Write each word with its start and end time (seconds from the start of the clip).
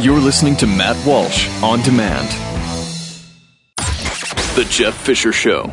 You're 0.00 0.18
listening 0.18 0.56
to 0.56 0.66
Matt 0.66 0.96
Walsh 1.06 1.46
on 1.62 1.82
demand. 1.82 2.26
The 4.56 4.66
Jeff 4.70 4.94
Fisher 4.94 5.30
Show. 5.30 5.68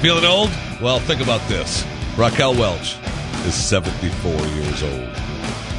Feeling 0.00 0.24
old? 0.24 0.48
Well, 0.80 0.98
think 0.98 1.20
about 1.20 1.46
this. 1.46 1.84
Raquel 2.16 2.54
Welch 2.54 2.96
is 3.44 3.54
74 3.54 4.32
years 4.32 4.82
old. 4.82 5.14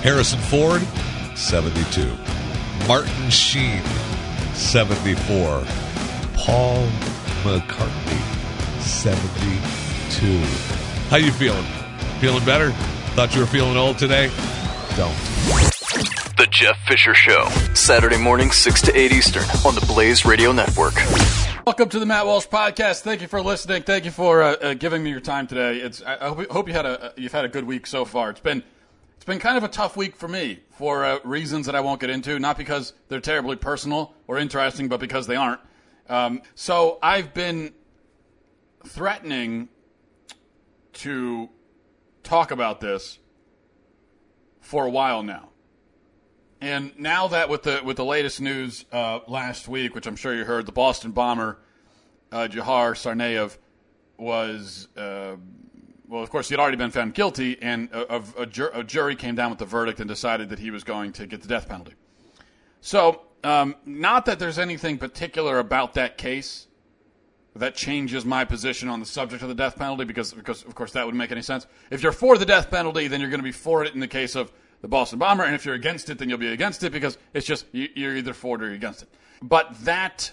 Harrison 0.04 0.40
Ford, 0.42 0.84
72. 1.36 2.08
Martin 2.88 3.30
Sheen, 3.32 3.82
74. 4.54 5.64
Paul 6.36 6.88
McCartney, 7.42 8.22
72. 8.80 10.38
How 11.10 11.18
you 11.18 11.32
feeling? 11.32 11.66
Feeling 12.20 12.46
better? 12.46 12.70
Thought 13.16 13.34
you 13.34 13.42
were 13.42 13.48
feeling 13.48 13.76
old 13.76 13.98
today? 13.98 14.30
Don't. 14.96 15.16
The 16.38 16.46
Jeff 16.52 16.78
Fisher 16.86 17.16
Show. 17.16 17.46
Saturday 17.74 18.18
morning, 18.18 18.52
6 18.52 18.84
to 18.84 18.96
8 18.96 19.12
Eastern 19.12 19.42
on 19.66 19.74
the 19.74 19.84
Blaze 19.88 20.24
Radio 20.24 20.52
Network. 20.52 20.94
Welcome 21.66 21.90
to 21.90 22.00
the 22.00 22.06
Matt 22.06 22.28
Walsh 22.28 22.46
podcast. 22.46 23.02
Thank 23.02 23.22
you 23.22 23.28
for 23.28 23.42
listening. 23.42 23.82
Thank 23.82 24.06
you 24.06 24.12
for 24.12 24.44
uh, 24.44 24.56
uh, 24.58 24.74
giving 24.76 25.02
me 25.02 25.10
your 25.10 25.20
time 25.20 25.48
today. 25.48 25.78
It's 25.78 26.04
I, 26.04 26.28
I 26.28 26.28
hope, 26.28 26.52
hope 26.52 26.68
you 26.68 26.76
had 26.76 26.86
a 26.86 27.12
you've 27.18 27.32
had 27.32 27.44
a 27.44 27.48
good 27.48 27.64
week 27.64 27.88
so 27.88 28.06
far. 28.06 28.30
It's 28.30 28.40
been 28.40 28.62
it's 29.16 29.26
been 29.26 29.40
kind 29.40 29.58
of 29.58 29.64
a 29.64 29.68
tough 29.68 29.98
week 29.98 30.16
for 30.16 30.28
me 30.28 30.60
for 30.78 31.04
uh, 31.04 31.18
reasons 31.24 31.66
that 31.66 31.74
I 31.74 31.82
won't 31.82 32.00
get 32.00 32.12
into. 32.12 32.38
Not 32.38 32.56
because 32.56 32.94
they're 33.08 33.20
terribly 33.20 33.56
personal 33.56 34.14
or 34.28 34.38
interesting, 34.38 34.90
but 34.90 35.00
because 35.00 35.26
they 35.26 35.38
aren't. 35.38 35.62
Um, 36.08 36.44
so 36.54 37.00
I've 37.02 37.34
been 37.34 37.74
threatening 38.86 39.70
to 40.94 41.50
talk 42.22 42.52
about 42.52 42.80
this 42.80 43.18
for 44.62 44.86
a 44.86 44.90
while 44.92 45.24
now. 45.24 45.50
And 46.60 46.98
now 46.98 47.28
that 47.28 47.50
with 47.50 47.64
the 47.64 47.82
with 47.84 47.98
the 47.98 48.06
latest 48.06 48.42
news 48.42 48.86
uh, 48.92 49.20
last 49.28 49.68
week, 49.68 49.94
which 49.94 50.08
I'm 50.08 50.16
sure 50.16 50.34
you 50.34 50.44
heard, 50.44 50.66
the 50.66 50.72
Boston 50.72 51.12
bomber 51.12 51.60
uh, 52.32 52.48
Dzhokhar 52.50 52.94
Tsarnaev 52.94 53.58
was 54.18 54.88
uh, 54.98 55.36
well, 56.08 56.24
of 56.24 56.30
course, 56.30 56.48
he 56.48 56.54
had 56.54 56.60
already 56.60 56.78
been 56.78 56.92
found 56.92 57.14
guilty, 57.14 57.58
and 57.62 57.90
a, 57.92 58.24
a, 58.38 58.46
jur- 58.46 58.72
a, 58.74 58.84
jury 58.84 59.16
came 59.16 59.36
down 59.36 59.50
with 59.50 59.60
the 59.60 59.66
verdict 59.66 60.00
and 60.00 60.08
decided 60.08 60.50
that 60.50 60.60
he 60.60 60.72
was 60.72 60.84
going 60.84 61.12
to 61.14 61.28
get 61.28 61.42
the 61.42 61.48
death 61.48 61.68
penalty. 61.68 61.94
So, 62.80 63.24
um, 63.44 63.76
not 63.86 64.26
that 64.26 64.40
there's 64.40 64.58
anything 64.58 64.98
particular 64.98 65.60
about 65.60 65.96
that 65.96 66.18
case 66.18 66.68
that 67.56 67.76
changes 67.76 68.24
my 68.24 68.46
position 68.46 68.88
on 68.88 69.00
the 69.00 69.06
subject 69.06 69.42
of 69.42 69.50
the 69.50 69.56
death 69.56 69.76
penalty, 69.76 70.06
because 70.06 70.34
because 70.34 70.64
of 70.64 70.76
course 70.76 70.92
that 70.94 71.06
wouldn't 71.06 71.20
make 71.20 71.32
any 71.32 71.42
sense. 71.42 71.68
If 71.92 72.04
you're 72.04 72.12
for 72.12 72.38
the 72.38 72.46
death 72.46 72.70
penalty, 72.70 73.08
then 73.08 73.20
you're 73.20 73.30
going 73.30 73.40
to 73.40 73.44
be 73.44 73.52
for 73.52 73.84
it 73.84 73.94
in 73.94 74.00
the 74.00 74.08
case 74.08 74.36
of 74.36 74.52
the 74.82 74.88
Boston 74.88 75.20
bomber, 75.20 75.44
and 75.44 75.56
if 75.56 75.66
you're 75.66 75.76
against 75.76 76.10
it, 76.10 76.18
then 76.18 76.30
you'll 76.30 76.38
be 76.38 76.52
against 76.52 76.84
it 76.84 76.92
because 76.92 77.18
it's 77.34 77.48
just 77.48 77.66
you're 77.72 78.16
either 78.16 78.34
for 78.34 78.58
it 78.58 78.62
or 78.62 78.66
you're 78.66 78.76
against 78.76 79.04
it. 79.04 79.10
But 79.42 79.86
that 79.86 80.32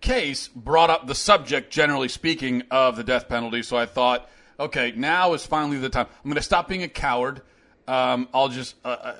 case 0.00 0.48
brought 0.48 0.90
up 0.90 1.06
the 1.06 1.14
subject, 1.14 1.70
generally 1.70 2.08
speaking, 2.08 2.62
of 2.70 2.96
the 2.96 3.04
death 3.04 3.28
penalty. 3.28 3.62
So 3.62 3.76
I 3.76 3.86
thought, 3.86 4.28
okay, 4.58 4.92
now 4.96 5.34
is 5.34 5.46
finally 5.46 5.78
the 5.78 5.88
time. 5.88 6.06
I'm 6.24 6.30
going 6.30 6.36
to 6.36 6.42
stop 6.42 6.68
being 6.68 6.82
a 6.82 6.88
coward. 6.88 7.42
Um, 7.86 8.28
I'll 8.32 8.48
just 8.48 8.76
uh, 8.84 8.88
uh, 8.88 9.14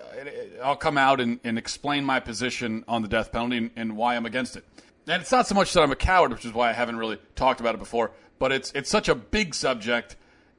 I'll 0.63 0.77
come 0.77 0.97
out 0.97 1.21
and, 1.21 1.41
and, 1.43 1.59
explain 1.59 2.05
my 2.05 2.21
position 2.21 2.85
on 2.87 3.03
the 3.03 3.09
death 3.09 3.33
penalty 3.33 3.57
and, 3.57 3.71
and, 3.75 3.97
why 3.97 4.15
I'm 4.15 4.27
against 4.27 4.55
it. 4.55 4.65
And 5.09 5.21
it's 5.21 5.33
not 5.33 5.49
so 5.49 5.57
much 5.57 5.73
that 5.73 5.81
I'm 5.81 5.91
a 5.91 5.97
coward, 5.97 6.31
which 6.31 6.45
is 6.45 6.53
why 6.53 6.71
I 6.71 6.73
haven't 6.73 6.97
really 6.97 7.19
talked 7.35 7.59
about 7.59 7.75
it 7.75 7.79
before. 7.79 8.13
But 8.39 8.53
it's 8.53 8.71
it's 8.73 8.89
such 8.89 9.09
a 9.09 9.15
big 9.17 9.57
subject, 9.57 10.15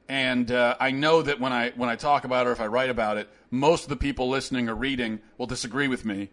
and 0.08 0.50
uh, 0.50 0.76
I 0.80 0.90
know 0.90 1.22
that 1.22 1.40
when 1.40 1.52
I 1.52 1.70
when 1.76 1.88
I 1.88 1.96
talk 1.96 2.24
about 2.24 2.46
it 2.46 2.50
or 2.50 2.52
if 2.52 2.60
I 2.60 2.66
write 2.66 2.90
about 2.90 3.16
it, 3.16 3.28
most 3.50 3.84
of 3.84 3.88
the 3.88 3.96
people 3.96 4.28
listening 4.28 4.68
or 4.68 4.74
reading 4.74 5.20
will 5.38 5.46
disagree 5.46 5.88
with 5.88 6.04
me 6.04 6.30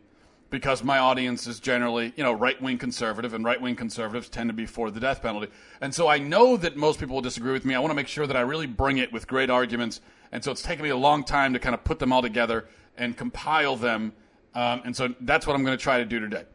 because 0.50 0.84
my 0.84 0.98
audience 0.98 1.48
is 1.48 1.60
generally, 1.60 2.12
you 2.16 2.24
know, 2.24 2.34
right 2.34 2.60
wing 2.62 2.78
conservative, 2.78 3.34
and 3.34 3.46
right 3.46 3.62
wing 3.62 3.76
conservatives 3.76 4.30
tend 4.30 4.50
to 4.50 4.54
be 4.54 4.66
for 4.66 4.90
the 4.90 5.00
death 5.00 5.22
penalty. 5.22 5.48
And 5.82 5.94
so 5.94 6.08
I 6.08 6.18
know 6.18 6.58
that 6.58 6.76
most 6.76 7.00
people 7.00 7.16
will 7.16 7.22
disagree 7.22 7.52
with 7.52 7.66
me. 7.66 7.76
I 7.76 7.80
want 7.80 7.92
to 7.92 7.96
make 7.96 8.08
sure 8.08 8.26
that 8.26 8.36
I 8.36 8.42
really 8.42 8.68
bring 8.68 8.98
it 8.98 9.12
with 9.12 9.28
great 9.28 9.50
arguments. 9.50 10.02
And 10.32 10.44
so 10.44 10.52
it's 10.52 10.62
taken 10.62 10.84
me 10.84 10.90
a 10.90 10.98
long 10.98 11.24
time 11.24 11.54
to 11.54 11.60
kind 11.60 11.76
of 11.76 11.84
put 11.84 12.00
them 12.00 12.12
all 12.12 12.22
together 12.22 12.68
and 12.98 13.16
compile 13.16 13.76
them. 13.76 14.14
Um, 14.56 14.82
and 14.86 14.96
so 14.96 15.14
that's 15.22 15.46
what 15.46 15.56
I'm 15.56 15.64
going 15.64 15.78
to 15.78 15.82
try 15.82 16.00
to 16.00 16.06
do 16.06 16.20
today. 16.20 16.46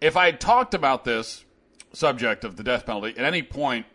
If 0.00 0.16
I 0.16 0.26
had 0.26 0.40
talked 0.40 0.74
about 0.74 1.04
this 1.04 1.44
subject 1.92 2.44
of 2.44 2.56
the 2.56 2.62
death 2.62 2.86
penalty 2.86 3.18
at 3.18 3.24
any 3.24 3.42
point 3.42 3.86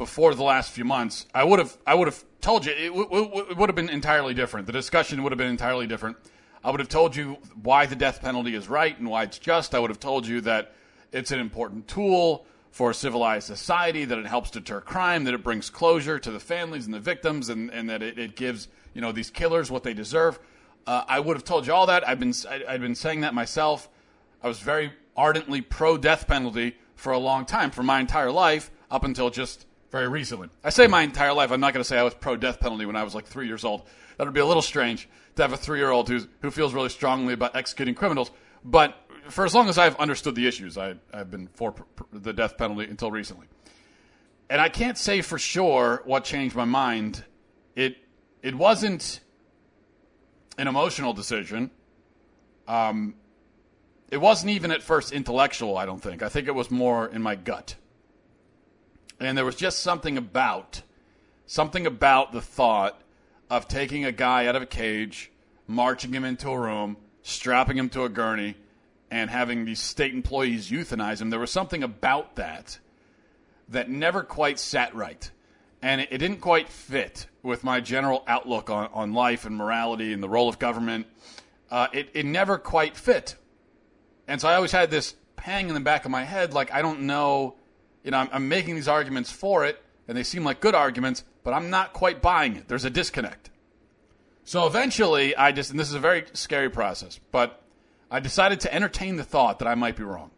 before 0.00 0.34
the 0.34 0.42
last 0.42 0.72
few 0.72 0.86
months, 0.86 1.26
I 1.34 1.44
would 1.44 1.58
have 1.58 1.76
I 1.86 1.94
would 1.94 2.08
have 2.08 2.24
told 2.40 2.64
you 2.64 2.72
it, 2.72 2.88
w- 2.88 3.06
w- 3.06 3.46
it 3.50 3.56
would 3.58 3.68
have 3.68 3.76
been 3.76 3.90
entirely 3.90 4.32
different. 4.32 4.66
The 4.66 4.72
discussion 4.72 5.22
would 5.22 5.30
have 5.30 5.36
been 5.36 5.50
entirely 5.50 5.86
different. 5.86 6.16
I 6.64 6.70
would 6.70 6.80
have 6.80 6.88
told 6.88 7.14
you 7.14 7.36
why 7.62 7.84
the 7.84 7.96
death 7.96 8.22
penalty 8.22 8.54
is 8.54 8.66
right 8.66 8.98
and 8.98 9.10
why 9.10 9.24
it's 9.24 9.38
just. 9.38 9.74
I 9.74 9.78
would 9.78 9.90
have 9.90 10.00
told 10.00 10.26
you 10.26 10.40
that 10.40 10.72
it's 11.12 11.32
an 11.32 11.38
important 11.38 11.86
tool 11.86 12.46
for 12.70 12.88
a 12.88 12.94
civilized 12.94 13.46
society, 13.46 14.06
that 14.06 14.16
it 14.16 14.24
helps 14.24 14.50
deter 14.50 14.80
crime, 14.80 15.24
that 15.24 15.34
it 15.34 15.44
brings 15.44 15.68
closure 15.68 16.18
to 16.18 16.30
the 16.30 16.40
families 16.40 16.86
and 16.86 16.94
the 16.94 17.00
victims, 17.00 17.50
and, 17.50 17.70
and 17.70 17.90
that 17.90 18.02
it, 18.02 18.18
it 18.18 18.36
gives 18.36 18.68
you 18.94 19.02
know 19.02 19.12
these 19.12 19.28
killers 19.28 19.70
what 19.70 19.82
they 19.82 19.92
deserve. 19.92 20.40
Uh, 20.86 21.04
I 21.08 21.20
would 21.20 21.36
have 21.36 21.44
told 21.44 21.66
you 21.66 21.74
all 21.74 21.84
that. 21.88 22.08
I've 22.08 22.18
been 22.18 22.32
I, 22.48 22.64
I've 22.66 22.80
been 22.80 22.94
saying 22.94 23.20
that 23.20 23.34
myself. 23.34 23.90
I 24.42 24.48
was 24.48 24.60
very 24.60 24.94
ardently 25.14 25.60
pro 25.60 25.98
death 25.98 26.26
penalty 26.26 26.78
for 26.94 27.12
a 27.12 27.18
long 27.18 27.44
time, 27.44 27.70
for 27.70 27.82
my 27.82 28.00
entire 28.00 28.30
life, 28.30 28.70
up 28.90 29.04
until 29.04 29.28
just 29.28 29.66
very 29.90 30.08
recently. 30.08 30.48
I 30.62 30.70
say 30.70 30.86
my 30.86 31.02
entire 31.02 31.32
life. 31.32 31.50
I'm 31.50 31.60
not 31.60 31.74
going 31.74 31.82
to 31.82 31.88
say 31.88 31.98
I 31.98 32.02
was 32.02 32.14
pro 32.14 32.36
death 32.36 32.60
penalty 32.60 32.86
when 32.86 32.96
I 32.96 33.02
was 33.02 33.14
like 33.14 33.26
three 33.26 33.46
years 33.46 33.64
old. 33.64 33.82
That 34.16 34.24
would 34.24 34.34
be 34.34 34.40
a 34.40 34.46
little 34.46 34.62
strange 34.62 35.08
to 35.36 35.42
have 35.42 35.52
a 35.52 35.56
three 35.56 35.78
year 35.78 35.90
old 35.90 36.08
who 36.08 36.50
feels 36.50 36.74
really 36.74 36.88
strongly 36.88 37.34
about 37.34 37.56
executing 37.56 37.94
criminals. 37.94 38.30
But 38.64 38.96
for 39.28 39.44
as 39.44 39.54
long 39.54 39.68
as 39.68 39.78
I've 39.78 39.96
understood 39.96 40.34
the 40.34 40.46
issues, 40.46 40.78
I, 40.78 40.94
I've 41.12 41.30
been 41.30 41.48
for 41.54 41.74
the 42.12 42.32
death 42.32 42.56
penalty 42.56 42.88
until 42.88 43.10
recently. 43.10 43.46
And 44.48 44.60
I 44.60 44.68
can't 44.68 44.98
say 44.98 45.22
for 45.22 45.38
sure 45.38 46.02
what 46.04 46.24
changed 46.24 46.56
my 46.56 46.64
mind. 46.64 47.24
It, 47.76 47.96
it 48.42 48.54
wasn't 48.54 49.20
an 50.58 50.66
emotional 50.66 51.12
decision. 51.12 51.70
Um, 52.66 53.14
it 54.10 54.20
wasn't 54.20 54.50
even 54.50 54.72
at 54.72 54.82
first 54.82 55.12
intellectual, 55.12 55.78
I 55.78 55.86
don't 55.86 56.02
think. 56.02 56.22
I 56.22 56.28
think 56.28 56.48
it 56.48 56.54
was 56.54 56.70
more 56.70 57.06
in 57.06 57.22
my 57.22 57.36
gut. 57.36 57.76
And 59.20 59.36
there 59.36 59.44
was 59.44 59.56
just 59.56 59.80
something 59.80 60.16
about, 60.16 60.82
something 61.46 61.86
about 61.86 62.32
the 62.32 62.40
thought 62.40 63.00
of 63.50 63.68
taking 63.68 64.04
a 64.04 64.12
guy 64.12 64.46
out 64.46 64.56
of 64.56 64.62
a 64.62 64.66
cage, 64.66 65.30
marching 65.66 66.12
him 66.12 66.24
into 66.24 66.48
a 66.48 66.58
room, 66.58 66.96
strapping 67.22 67.76
him 67.76 67.90
to 67.90 68.04
a 68.04 68.08
gurney, 68.08 68.56
and 69.10 69.28
having 69.28 69.64
these 69.64 69.80
state 69.80 70.14
employees 70.14 70.70
euthanize 70.70 71.20
him. 71.20 71.30
There 71.30 71.38
was 71.38 71.50
something 71.50 71.82
about 71.82 72.36
that 72.36 72.78
that 73.68 73.90
never 73.90 74.22
quite 74.22 74.58
sat 74.58 74.94
right. 74.94 75.30
And 75.82 76.00
it, 76.00 76.08
it 76.12 76.18
didn't 76.18 76.40
quite 76.40 76.68
fit 76.68 77.26
with 77.42 77.62
my 77.62 77.80
general 77.80 78.24
outlook 78.26 78.70
on, 78.70 78.88
on 78.92 79.12
life 79.12 79.44
and 79.44 79.56
morality 79.56 80.12
and 80.12 80.22
the 80.22 80.28
role 80.28 80.48
of 80.48 80.58
government. 80.58 81.06
Uh, 81.70 81.88
it, 81.92 82.10
it 82.14 82.24
never 82.24 82.56
quite 82.56 82.96
fit. 82.96 83.36
And 84.26 84.40
so 84.40 84.48
I 84.48 84.54
always 84.54 84.72
had 84.72 84.90
this 84.90 85.14
pang 85.36 85.68
in 85.68 85.74
the 85.74 85.80
back 85.80 86.04
of 86.04 86.10
my 86.10 86.24
head 86.24 86.54
like, 86.54 86.72
I 86.72 86.82
don't 86.82 87.02
know 87.02 87.56
you 88.04 88.10
know, 88.10 88.18
I'm, 88.18 88.28
I'm 88.32 88.48
making 88.48 88.74
these 88.74 88.88
arguments 88.88 89.30
for 89.30 89.64
it, 89.64 89.82
and 90.08 90.16
they 90.16 90.22
seem 90.22 90.44
like 90.44 90.60
good 90.60 90.74
arguments, 90.74 91.24
but 91.44 91.52
I'm 91.52 91.70
not 91.70 91.92
quite 91.92 92.22
buying 92.22 92.56
it. 92.56 92.68
There's 92.68 92.84
a 92.84 92.90
disconnect. 92.90 93.50
So 94.44 94.66
eventually, 94.66 95.36
I 95.36 95.52
just, 95.52 95.70
and 95.70 95.78
this 95.78 95.88
is 95.88 95.94
a 95.94 96.00
very 96.00 96.24
scary 96.32 96.70
process, 96.70 97.20
but 97.30 97.62
I 98.10 98.20
decided 98.20 98.60
to 98.60 98.74
entertain 98.74 99.16
the 99.16 99.24
thought 99.24 99.60
that 99.60 99.68
I 99.68 99.74
might 99.74 99.96
be 99.96 100.02
wrong. 100.02 100.30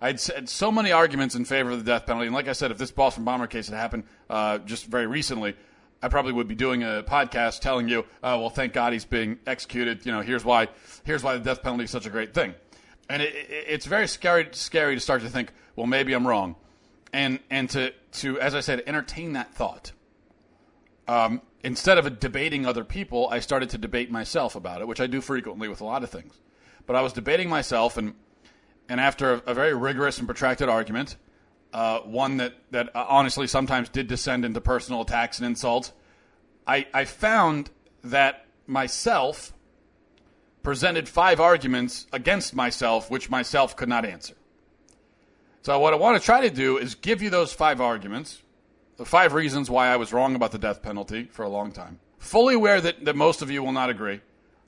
I 0.00 0.08
had 0.08 0.20
said 0.20 0.48
so 0.48 0.72
many 0.72 0.92
arguments 0.92 1.34
in 1.34 1.44
favor 1.44 1.70
of 1.70 1.78
the 1.78 1.84
death 1.84 2.06
penalty, 2.06 2.26
and 2.26 2.34
like 2.34 2.48
I 2.48 2.52
said, 2.52 2.70
if 2.70 2.78
this 2.78 2.90
Boston 2.90 3.24
bomber 3.24 3.46
case 3.46 3.68
had 3.68 3.76
happened 3.76 4.04
uh, 4.28 4.58
just 4.58 4.86
very 4.86 5.06
recently, 5.06 5.54
I 6.02 6.08
probably 6.08 6.32
would 6.32 6.48
be 6.48 6.54
doing 6.54 6.82
a 6.82 7.02
podcast 7.06 7.60
telling 7.60 7.88
you, 7.88 8.00
uh, 8.22 8.36
"Well, 8.38 8.50
thank 8.50 8.74
God 8.74 8.92
he's 8.92 9.06
being 9.06 9.38
executed." 9.46 10.04
You 10.04 10.12
know, 10.12 10.20
here's 10.20 10.44
why. 10.44 10.68
Here's 11.04 11.22
why 11.22 11.38
the 11.38 11.42
death 11.42 11.62
penalty 11.62 11.84
is 11.84 11.90
such 11.90 12.04
a 12.04 12.10
great 12.10 12.34
thing. 12.34 12.54
And 13.08 13.22
it, 13.22 13.34
it, 13.34 13.64
it's 13.68 13.86
very 13.86 14.06
scary, 14.06 14.48
scary 14.52 14.94
to 14.96 15.00
start 15.00 15.22
to 15.22 15.30
think, 15.30 15.52
"Well, 15.76 15.86
maybe 15.86 16.12
I'm 16.12 16.26
wrong." 16.26 16.56
And 17.14 17.38
and 17.48 17.70
to 17.70 17.92
to 18.12 18.40
as 18.40 18.54
I 18.54 18.60
said, 18.60 18.82
entertain 18.86 19.32
that 19.34 19.54
thought. 19.54 19.92
Um, 21.06 21.40
instead 21.62 21.96
of 21.96 22.18
debating 22.18 22.66
other 22.66 22.84
people, 22.84 23.28
I 23.30 23.38
started 23.38 23.70
to 23.70 23.78
debate 23.78 24.10
myself 24.10 24.56
about 24.56 24.80
it, 24.80 24.88
which 24.88 25.00
I 25.00 25.06
do 25.06 25.20
frequently 25.20 25.68
with 25.68 25.80
a 25.80 25.84
lot 25.84 26.02
of 26.02 26.10
things. 26.10 26.40
But 26.86 26.96
I 26.96 27.02
was 27.02 27.12
debating 27.12 27.48
myself, 27.48 27.96
and 27.96 28.14
and 28.88 29.00
after 29.00 29.34
a, 29.34 29.42
a 29.46 29.54
very 29.54 29.74
rigorous 29.74 30.18
and 30.18 30.26
protracted 30.26 30.68
argument, 30.68 31.16
uh, 31.72 32.00
one 32.00 32.38
that 32.38 32.54
that 32.72 32.94
uh, 32.96 33.06
honestly 33.08 33.46
sometimes 33.46 33.88
did 33.88 34.08
descend 34.08 34.44
into 34.44 34.60
personal 34.60 35.02
attacks 35.02 35.38
and 35.38 35.46
insults, 35.46 35.92
I 36.66 36.86
I 36.92 37.04
found 37.04 37.70
that 38.02 38.44
myself 38.66 39.52
presented 40.64 41.08
five 41.08 41.38
arguments 41.38 42.08
against 42.12 42.56
myself, 42.56 43.08
which 43.08 43.30
myself 43.30 43.76
could 43.76 43.88
not 43.88 44.04
answer. 44.04 44.34
So, 45.64 45.78
what 45.78 45.94
I 45.94 45.96
want 45.96 46.20
to 46.20 46.22
try 46.22 46.42
to 46.42 46.50
do 46.50 46.76
is 46.76 46.94
give 46.94 47.22
you 47.22 47.30
those 47.30 47.54
five 47.54 47.80
arguments, 47.80 48.42
the 48.98 49.06
five 49.06 49.32
reasons 49.32 49.70
why 49.70 49.88
I 49.88 49.96
was 49.96 50.12
wrong 50.12 50.34
about 50.34 50.52
the 50.52 50.58
death 50.58 50.82
penalty 50.82 51.24
for 51.24 51.42
a 51.42 51.48
long 51.48 51.72
time. 51.72 52.00
Fully 52.18 52.54
aware 52.54 52.82
that, 52.82 53.06
that 53.06 53.16
most 53.16 53.40
of 53.40 53.50
you 53.50 53.62
will 53.62 53.72
not 53.72 53.88
agree. 53.88 54.20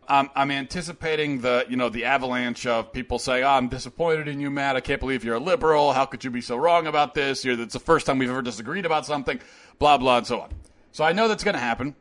I'm, 0.09 0.31
I'm 0.35 0.51
anticipating 0.51 1.43
the 1.43 1.67
you 1.69 1.77
know 1.77 1.91
the 1.91 2.07
avalanche 2.07 2.67
of 2.67 2.95
people 2.95 3.19
saying, 3.19 3.45
oh, 3.45 3.49
"I'm 3.49 3.69
disappointed 3.69 4.27
in 4.27 4.41
you, 4.41 4.51
Matt. 4.51 4.75
I 4.75 4.81
can't 4.81 4.99
believe 4.99 5.23
you're 5.23 5.35
a 5.35 5.41
liberal. 5.41 5.93
How 5.93 6.07
could 6.07 6.25
you 6.25 6.31
be 6.31 6.41
so 6.41 6.57
wrong 6.57 6.87
about 6.87 7.13
this? 7.13 7.45
You're, 7.45 7.61
it's 7.61 7.75
the 7.75 7.79
first 7.79 8.07
time 8.07 8.17
we've 8.17 8.31
ever 8.31 8.41
disagreed 8.41 8.87
about 8.87 9.05
something." 9.05 9.39
Blah 9.79 9.99
blah 9.99 10.17
and 10.17 10.27
so 10.27 10.41
on. 10.41 10.51
So 10.93 11.05
I 11.05 11.13
know 11.13 11.29
that's 11.29 11.45
going 11.45 11.57
to 11.57 11.61
happen. 11.61 11.95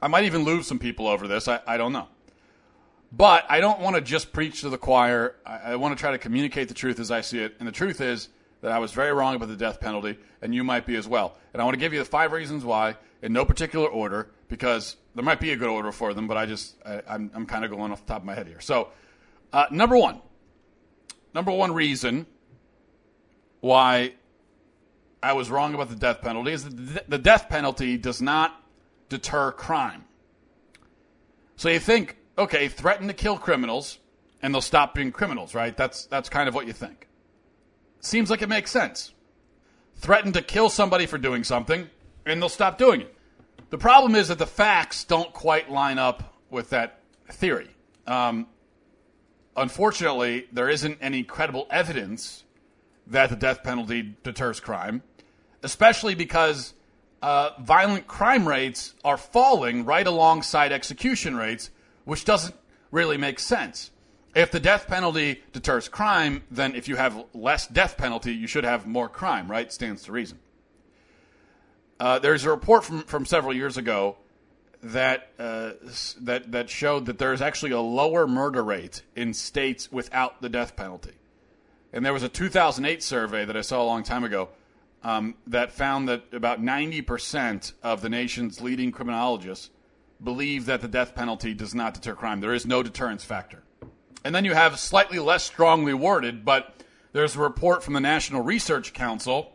I 0.00 0.06
might 0.06 0.22
even 0.22 0.44
lose 0.44 0.68
some 0.68 0.78
people 0.78 1.08
over 1.08 1.26
this. 1.26 1.48
I, 1.48 1.58
I 1.66 1.78
don't 1.78 1.92
know. 1.92 2.06
But 3.12 3.44
I 3.48 3.60
don't 3.60 3.80
want 3.80 3.96
to 3.96 4.02
just 4.02 4.32
preach 4.32 4.62
to 4.62 4.70
the 4.70 4.78
choir. 4.78 5.36
I, 5.44 5.72
I 5.72 5.76
want 5.76 5.96
to 5.96 6.00
try 6.00 6.12
to 6.12 6.18
communicate 6.18 6.68
the 6.68 6.74
truth 6.74 6.98
as 6.98 7.10
I 7.10 7.20
see 7.20 7.38
it. 7.38 7.56
And 7.58 7.68
the 7.68 7.72
truth 7.72 8.00
is 8.00 8.28
that 8.62 8.72
I 8.72 8.78
was 8.78 8.92
very 8.92 9.12
wrong 9.12 9.34
about 9.34 9.48
the 9.48 9.56
death 9.56 9.80
penalty, 9.80 10.16
and 10.40 10.54
you 10.54 10.64
might 10.64 10.86
be 10.86 10.96
as 10.96 11.06
well. 11.06 11.36
And 11.52 11.60
I 11.60 11.64
want 11.64 11.74
to 11.74 11.80
give 11.80 11.92
you 11.92 11.98
the 11.98 12.04
five 12.04 12.32
reasons 12.32 12.64
why 12.64 12.96
in 13.20 13.32
no 13.32 13.44
particular 13.44 13.88
order 13.88 14.30
because 14.48 14.96
there 15.14 15.24
might 15.24 15.40
be 15.40 15.52
a 15.52 15.56
good 15.56 15.68
order 15.68 15.92
for 15.92 16.14
them, 16.14 16.26
but 16.26 16.36
I 16.36 16.46
just, 16.46 16.76
I, 16.84 17.02
I'm, 17.08 17.30
I'm 17.34 17.46
kind 17.46 17.64
of 17.64 17.70
going 17.70 17.92
off 17.92 18.04
the 18.04 18.12
top 18.12 18.22
of 18.22 18.26
my 18.26 18.34
head 18.34 18.46
here. 18.46 18.60
So, 18.60 18.88
uh, 19.52 19.66
number 19.70 19.96
one, 19.96 20.20
number 21.34 21.50
one 21.50 21.72
reason 21.72 22.26
why 23.60 24.14
I 25.22 25.34
was 25.34 25.50
wrong 25.50 25.74
about 25.74 25.88
the 25.88 25.96
death 25.96 26.20
penalty 26.20 26.52
is 26.52 26.64
that 26.64 27.08
the 27.08 27.18
death 27.18 27.48
penalty 27.48 27.96
does 27.96 28.20
not 28.20 28.60
deter 29.08 29.52
crime. 29.52 30.04
So 31.56 31.68
you 31.68 31.78
think, 31.78 32.16
okay, 32.42 32.68
threaten 32.68 33.08
to 33.08 33.14
kill 33.14 33.38
criminals 33.38 33.98
and 34.42 34.52
they'll 34.52 34.60
stop 34.60 34.94
being 34.94 35.12
criminals, 35.12 35.54
right? 35.54 35.76
That's, 35.76 36.06
that's 36.06 36.28
kind 36.28 36.48
of 36.48 36.54
what 36.54 36.66
you 36.66 36.72
think. 36.72 37.08
Seems 38.00 38.30
like 38.30 38.42
it 38.42 38.48
makes 38.48 38.70
sense. 38.70 39.12
Threaten 39.96 40.32
to 40.32 40.42
kill 40.42 40.68
somebody 40.68 41.06
for 41.06 41.18
doing 41.18 41.44
something 41.44 41.88
and 42.26 42.40
they'll 42.40 42.48
stop 42.48 42.78
doing 42.78 43.02
it. 43.02 43.14
The 43.70 43.78
problem 43.78 44.14
is 44.14 44.28
that 44.28 44.38
the 44.38 44.46
facts 44.46 45.04
don't 45.04 45.32
quite 45.32 45.70
line 45.70 45.98
up 45.98 46.34
with 46.50 46.70
that 46.70 47.00
theory. 47.30 47.70
Um, 48.06 48.46
unfortunately, 49.56 50.46
there 50.52 50.68
isn't 50.68 50.98
any 51.00 51.22
credible 51.22 51.66
evidence 51.70 52.44
that 53.06 53.30
the 53.30 53.36
death 53.36 53.62
penalty 53.62 54.14
deters 54.22 54.60
crime, 54.60 55.02
especially 55.62 56.14
because 56.14 56.74
uh, 57.22 57.50
violent 57.60 58.06
crime 58.06 58.46
rates 58.46 58.94
are 59.04 59.16
falling 59.16 59.84
right 59.84 60.06
alongside 60.06 60.72
execution 60.72 61.36
rates, 61.36 61.70
which 62.04 62.24
doesn't 62.24 62.54
really 62.90 63.16
make 63.16 63.38
sense. 63.38 63.90
If 64.34 64.50
the 64.50 64.60
death 64.60 64.86
penalty 64.86 65.42
deters 65.52 65.88
crime, 65.88 66.42
then 66.50 66.74
if 66.74 66.88
you 66.88 66.96
have 66.96 67.24
less 67.34 67.66
death 67.66 67.96
penalty, 67.98 68.32
you 68.32 68.46
should 68.46 68.64
have 68.64 68.86
more 68.86 69.08
crime, 69.08 69.50
right? 69.50 69.70
Stands 69.70 70.04
to 70.04 70.12
reason. 70.12 70.38
Uh, 72.00 72.18
there's 72.18 72.44
a 72.44 72.50
report 72.50 72.84
from, 72.84 73.02
from 73.02 73.26
several 73.26 73.54
years 73.54 73.76
ago 73.76 74.16
that 74.82 75.30
uh, 75.38 75.72
that 76.22 76.50
that 76.50 76.68
showed 76.68 77.06
that 77.06 77.18
there's 77.18 77.40
actually 77.40 77.70
a 77.70 77.80
lower 77.80 78.26
murder 78.26 78.64
rate 78.64 79.02
in 79.14 79.32
states 79.32 79.92
without 79.92 80.42
the 80.42 80.48
death 80.48 80.74
penalty. 80.74 81.12
And 81.92 82.04
there 82.04 82.12
was 82.12 82.22
a 82.22 82.28
2008 82.28 83.02
survey 83.02 83.44
that 83.44 83.56
I 83.56 83.60
saw 83.60 83.82
a 83.82 83.84
long 83.84 84.02
time 84.02 84.24
ago 84.24 84.48
um, 85.04 85.34
that 85.46 85.72
found 85.72 86.08
that 86.08 86.24
about 86.32 86.60
90% 86.60 87.72
of 87.82 88.00
the 88.00 88.08
nation's 88.08 88.60
leading 88.60 88.90
criminologists 88.90 89.70
believe 90.22 90.66
that 90.66 90.80
the 90.80 90.88
death 90.88 91.14
penalty 91.14 91.54
does 91.54 91.74
not 91.74 91.94
deter 91.94 92.14
crime. 92.14 92.40
There 92.40 92.54
is 92.54 92.66
no 92.66 92.82
deterrence 92.82 93.24
factor. 93.24 93.62
And 94.24 94.34
then 94.34 94.44
you 94.44 94.54
have 94.54 94.78
slightly 94.78 95.18
less 95.18 95.42
strongly 95.42 95.94
worded, 95.94 96.44
but 96.44 96.82
there's 97.12 97.34
a 97.36 97.40
report 97.40 97.82
from 97.82 97.94
the 97.94 98.00
National 98.00 98.42
Research 98.42 98.92
Council 98.92 99.52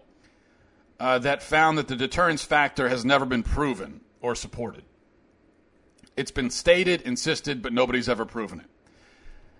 uh, 0.99 1.19
that 1.19 1.41
found 1.41 1.77
that 1.77 1.87
the 1.87 1.95
deterrence 1.95 2.43
factor 2.43 2.89
has 2.89 3.05
never 3.05 3.25
been 3.25 3.43
proven 3.43 4.01
or 4.21 4.35
supported. 4.35 4.83
It's 6.17 6.31
been 6.31 6.49
stated, 6.49 7.01
insisted, 7.03 7.61
but 7.61 7.71
nobody's 7.71 8.09
ever 8.09 8.25
proven 8.25 8.59
it. 8.59 8.65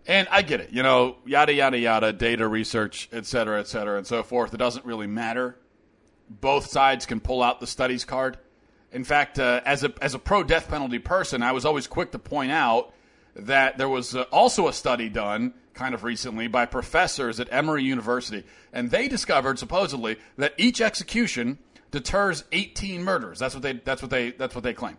And 0.08 0.28
I 0.32 0.42
get 0.42 0.62
it, 0.62 0.72
you 0.72 0.84
know, 0.84 1.18
yada, 1.26 1.54
yada, 1.54 1.78
yada, 1.78 2.14
data 2.14 2.48
research, 2.48 3.10
et 3.12 3.26
cetera, 3.26 3.60
et 3.60 3.68
cetera, 3.68 3.98
and 3.98 4.08
so 4.08 4.24
forth. 4.24 4.54
It 4.54 4.58
doesn't 4.58 4.86
really 4.86 5.08
matter. 5.08 5.58
Both 6.30 6.68
sides 6.68 7.06
can 7.06 7.20
pull 7.20 7.44
out 7.44 7.60
the 7.60 7.68
studies 7.68 8.06
card. 8.06 8.38
In 8.92 9.04
fact, 9.04 9.38
uh, 9.40 9.62
as 9.66 9.84
a, 9.84 9.94
as 10.02 10.14
a 10.14 10.20
pro 10.20 10.44
death 10.44 10.70
penalty 10.70 11.00
person, 11.00 11.44
I 11.44 11.52
was 11.52 11.66
always 11.66 11.88
quick 11.88 12.12
to 12.12 12.20
point 12.20 12.52
out 12.52 12.94
that 13.36 13.78
there 13.78 13.90
was 13.90 14.16
uh, 14.16 14.24
also 14.32 14.68
a 14.68 14.74
study 14.74 15.10
done 15.10 15.54
kind 15.74 15.94
of 15.94 16.04
recently 16.04 16.48
by 16.48 16.66
professors 16.66 17.40
at 17.40 17.48
Emory 17.52 17.84
University, 17.84 18.44
and 18.74 18.90
they 18.90 19.08
discovered 19.08 19.60
supposedly 19.60 20.18
that 20.38 20.54
each 20.58 20.82
execution 20.82 21.60
deters 21.92 22.44
18 22.52 23.04
murders. 23.04 23.40
That's 23.40 23.54
what 23.54 23.62
they 23.62 23.74
that's 23.74 24.02
what 24.02 24.12
they 24.12 24.32
that's 24.32 24.56
what 24.56 24.64
they 24.64 24.74
claim. 24.74 24.98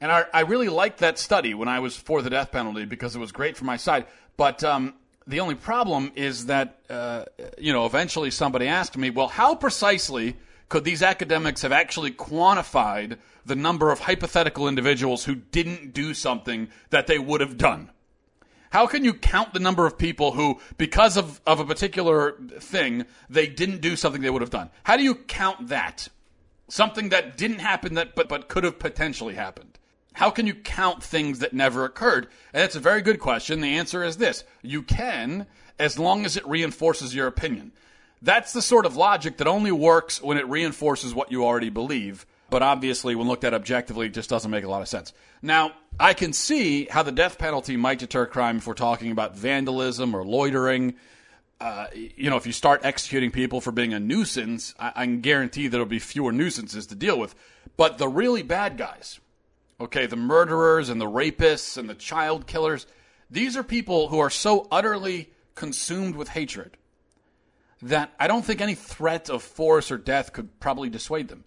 And 0.00 0.12
I, 0.12 0.24
I 0.32 0.40
really 0.40 0.68
liked 0.68 0.98
that 0.98 1.18
study 1.18 1.54
when 1.54 1.68
I 1.68 1.80
was 1.80 1.96
for 1.96 2.22
the 2.22 2.30
death 2.30 2.52
penalty 2.52 2.84
because 2.84 3.16
it 3.16 3.18
was 3.18 3.32
great 3.32 3.56
for 3.56 3.64
my 3.64 3.76
side. 3.76 4.06
But 4.36 4.62
um, 4.62 4.94
the 5.26 5.40
only 5.40 5.54
problem 5.54 6.12
is 6.14 6.46
that 6.46 6.80
uh, 6.90 7.24
you 7.58 7.72
know 7.72 7.86
eventually 7.86 8.30
somebody 8.30 8.68
asked 8.68 8.96
me, 8.96 9.10
well, 9.10 9.28
how 9.28 9.54
precisely 9.54 10.36
could 10.68 10.84
these 10.84 11.02
academics 11.02 11.62
have 11.62 11.72
actually 11.72 12.10
quantified 12.10 13.18
the 13.44 13.56
number 13.56 13.90
of 13.90 14.00
hypothetical 14.00 14.66
individuals 14.66 15.24
who 15.24 15.34
didn't 15.34 15.92
do 15.92 16.14
something 16.14 16.68
that 16.90 17.06
they 17.06 17.18
would 17.18 17.40
have 17.40 17.58
done? 17.58 17.90
How 18.70 18.88
can 18.88 19.04
you 19.04 19.14
count 19.14 19.54
the 19.54 19.60
number 19.60 19.86
of 19.86 19.96
people 19.96 20.32
who, 20.32 20.58
because 20.78 21.16
of, 21.16 21.40
of 21.46 21.60
a 21.60 21.64
particular 21.64 22.36
thing, 22.58 23.04
they 23.30 23.46
didn't 23.46 23.80
do 23.80 23.94
something 23.94 24.20
they 24.20 24.30
would 24.30 24.42
have 24.42 24.50
done? 24.50 24.70
How 24.82 24.96
do 24.96 25.04
you 25.04 25.14
count 25.14 25.68
that? 25.68 26.08
Something 26.66 27.10
that 27.10 27.36
didn't 27.36 27.60
happen 27.60 27.94
that 27.94 28.16
but, 28.16 28.28
but 28.28 28.48
could 28.48 28.64
have 28.64 28.80
potentially 28.80 29.34
happened. 29.34 29.78
How 30.14 30.30
can 30.30 30.46
you 30.46 30.54
count 30.54 31.04
things 31.04 31.38
that 31.40 31.52
never 31.52 31.84
occurred? 31.84 32.26
And 32.52 32.64
it's 32.64 32.74
a 32.74 32.80
very 32.80 33.02
good 33.02 33.20
question. 33.20 33.60
The 33.60 33.76
answer 33.76 34.02
is 34.02 34.16
this. 34.16 34.42
You 34.62 34.82
can, 34.82 35.46
as 35.78 35.98
long 35.98 36.24
as 36.24 36.36
it 36.36 36.46
reinforces 36.46 37.14
your 37.14 37.26
opinion. 37.26 37.72
That's 38.24 38.52
the 38.52 38.62
sort 38.62 38.86
of 38.86 38.96
logic 38.96 39.36
that 39.36 39.46
only 39.46 39.70
works 39.70 40.20
when 40.20 40.38
it 40.38 40.48
reinforces 40.48 41.14
what 41.14 41.30
you 41.30 41.44
already 41.44 41.70
believe 41.70 42.26
but 42.54 42.62
obviously, 42.62 43.16
when 43.16 43.26
looked 43.26 43.42
at 43.42 43.52
objectively, 43.52 44.06
it 44.06 44.14
just 44.14 44.30
doesn't 44.30 44.48
make 44.48 44.62
a 44.62 44.68
lot 44.68 44.80
of 44.80 44.86
sense. 44.86 45.12
Now, 45.42 45.72
I 45.98 46.14
can 46.14 46.32
see 46.32 46.84
how 46.84 47.02
the 47.02 47.10
death 47.10 47.36
penalty 47.36 47.76
might 47.76 47.98
deter 47.98 48.26
crime 48.26 48.58
if 48.58 48.66
we're 48.68 48.74
talking 48.74 49.10
about 49.10 49.36
vandalism 49.36 50.14
or 50.14 50.24
loitering. 50.24 50.94
Uh, 51.60 51.86
you 51.94 52.30
know, 52.30 52.36
if 52.36 52.46
you 52.46 52.52
start 52.52 52.82
executing 52.84 53.32
people 53.32 53.60
for 53.60 53.72
being 53.72 53.92
a 53.92 53.98
nuisance, 53.98 54.72
I, 54.78 54.92
I 54.94 55.04
can 55.04 55.20
guarantee 55.20 55.66
there'll 55.66 55.84
be 55.84 55.98
fewer 55.98 56.30
nuisances 56.30 56.86
to 56.86 56.94
deal 56.94 57.18
with. 57.18 57.34
But 57.76 57.98
the 57.98 58.06
really 58.08 58.42
bad 58.42 58.76
guys, 58.76 59.18
okay, 59.80 60.06
the 60.06 60.14
murderers 60.14 60.90
and 60.90 61.00
the 61.00 61.10
rapists 61.10 61.76
and 61.76 61.88
the 61.88 61.94
child 61.94 62.46
killers, 62.46 62.86
these 63.30 63.56
are 63.56 63.64
people 63.64 64.10
who 64.10 64.20
are 64.20 64.30
so 64.30 64.68
utterly 64.70 65.32
consumed 65.56 66.14
with 66.14 66.28
hatred 66.28 66.76
that 67.84 68.14
I 68.18 68.28
don't 68.28 68.44
think 68.44 68.60
any 68.60 68.74
threat 68.74 69.28
of 69.28 69.42
force 69.42 69.90
or 69.90 69.98
death 69.98 70.32
could 70.32 70.58
probably 70.58 70.88
dissuade 70.88 71.28
them. 71.28 71.44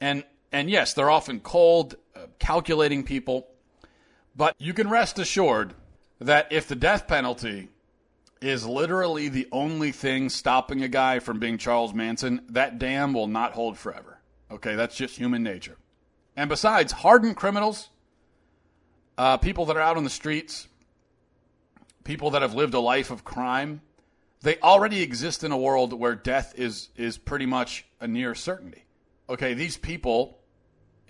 And 0.00 0.24
and 0.52 0.68
yes, 0.68 0.94
they're 0.94 1.10
often 1.10 1.40
cold, 1.40 1.94
uh, 2.14 2.26
calculating 2.38 3.02
people. 3.04 3.46
But 4.36 4.54
you 4.58 4.74
can 4.74 4.90
rest 4.90 5.18
assured 5.18 5.74
that 6.20 6.52
if 6.52 6.66
the 6.68 6.74
death 6.74 7.06
penalty 7.06 7.68
is 8.40 8.66
literally 8.66 9.28
the 9.28 9.48
only 9.52 9.92
thing 9.92 10.28
stopping 10.28 10.82
a 10.82 10.88
guy 10.88 11.18
from 11.18 11.38
being 11.38 11.56
Charles 11.56 11.94
Manson, 11.94 12.42
that 12.48 12.78
dam 12.78 13.12
will 13.12 13.28
not 13.28 13.52
hold 13.52 13.78
forever. 13.78 14.18
Okay, 14.50 14.74
that's 14.74 14.96
just 14.96 15.16
human 15.16 15.42
nature. 15.42 15.76
And 16.36 16.48
besides, 16.48 16.92
hardened 16.92 17.36
criminals, 17.36 17.90
uh, 19.16 19.36
people 19.36 19.66
that 19.66 19.76
are 19.76 19.82
out 19.82 19.96
on 19.96 20.04
the 20.04 20.10
streets, 20.10 20.68
people 22.04 22.30
that 22.30 22.42
have 22.42 22.54
lived 22.54 22.74
a 22.74 22.80
life 22.80 23.10
of 23.10 23.24
crime, 23.24 23.82
they 24.42 24.58
already 24.58 25.02
exist 25.02 25.44
in 25.44 25.52
a 25.52 25.58
world 25.58 25.92
where 25.92 26.14
death 26.14 26.54
is 26.56 26.88
is 26.96 27.18
pretty 27.18 27.46
much 27.46 27.84
a 28.00 28.08
near 28.08 28.34
certainty. 28.34 28.84
Okay, 29.28 29.54
these 29.54 29.76
people 29.76 30.40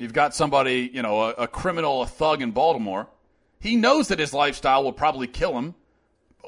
You've 0.01 0.15
got 0.15 0.35
somebody, 0.35 0.91
you 0.95 1.03
know, 1.03 1.21
a, 1.21 1.31
a 1.33 1.47
criminal, 1.47 2.01
a 2.01 2.07
thug 2.07 2.41
in 2.41 2.53
Baltimore. 2.53 3.07
He 3.61 3.77
knows 3.77 4.09
that 4.09 4.19
his 4.19 4.33
lifestyle 4.33 4.83
will 4.83 4.95
probably 4.95 5.27
kill 5.27 5.59
him 5.59 5.75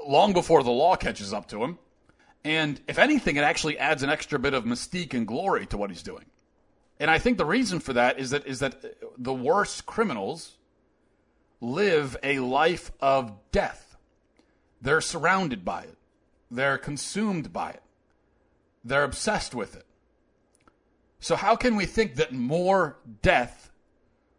long 0.06 0.32
before 0.32 0.62
the 0.62 0.70
law 0.70 0.96
catches 0.96 1.34
up 1.34 1.48
to 1.48 1.62
him. 1.62 1.78
And 2.44 2.80
if 2.88 2.98
anything, 2.98 3.36
it 3.36 3.44
actually 3.44 3.78
adds 3.78 4.02
an 4.02 4.08
extra 4.08 4.38
bit 4.38 4.54
of 4.54 4.64
mystique 4.64 5.12
and 5.12 5.26
glory 5.26 5.66
to 5.66 5.76
what 5.76 5.90
he's 5.90 6.02
doing. 6.02 6.24
And 6.98 7.10
I 7.10 7.18
think 7.18 7.36
the 7.36 7.44
reason 7.44 7.78
for 7.78 7.92
that 7.92 8.18
is 8.18 8.30
that 8.30 8.46
is 8.46 8.60
that 8.60 8.82
the 9.18 9.34
worst 9.34 9.84
criminals 9.84 10.56
live 11.60 12.16
a 12.22 12.38
life 12.38 12.90
of 13.00 13.34
death. 13.52 13.98
They're 14.80 15.02
surrounded 15.02 15.62
by 15.62 15.82
it. 15.82 15.98
They're 16.52 16.76
consumed 16.76 17.50
by 17.50 17.70
it. 17.70 17.82
They're 18.84 19.04
obsessed 19.04 19.54
with 19.54 19.74
it. 19.74 19.86
So, 21.18 21.34
how 21.34 21.56
can 21.56 21.76
we 21.76 21.86
think 21.86 22.16
that 22.16 22.32
more 22.32 22.98
death 23.22 23.70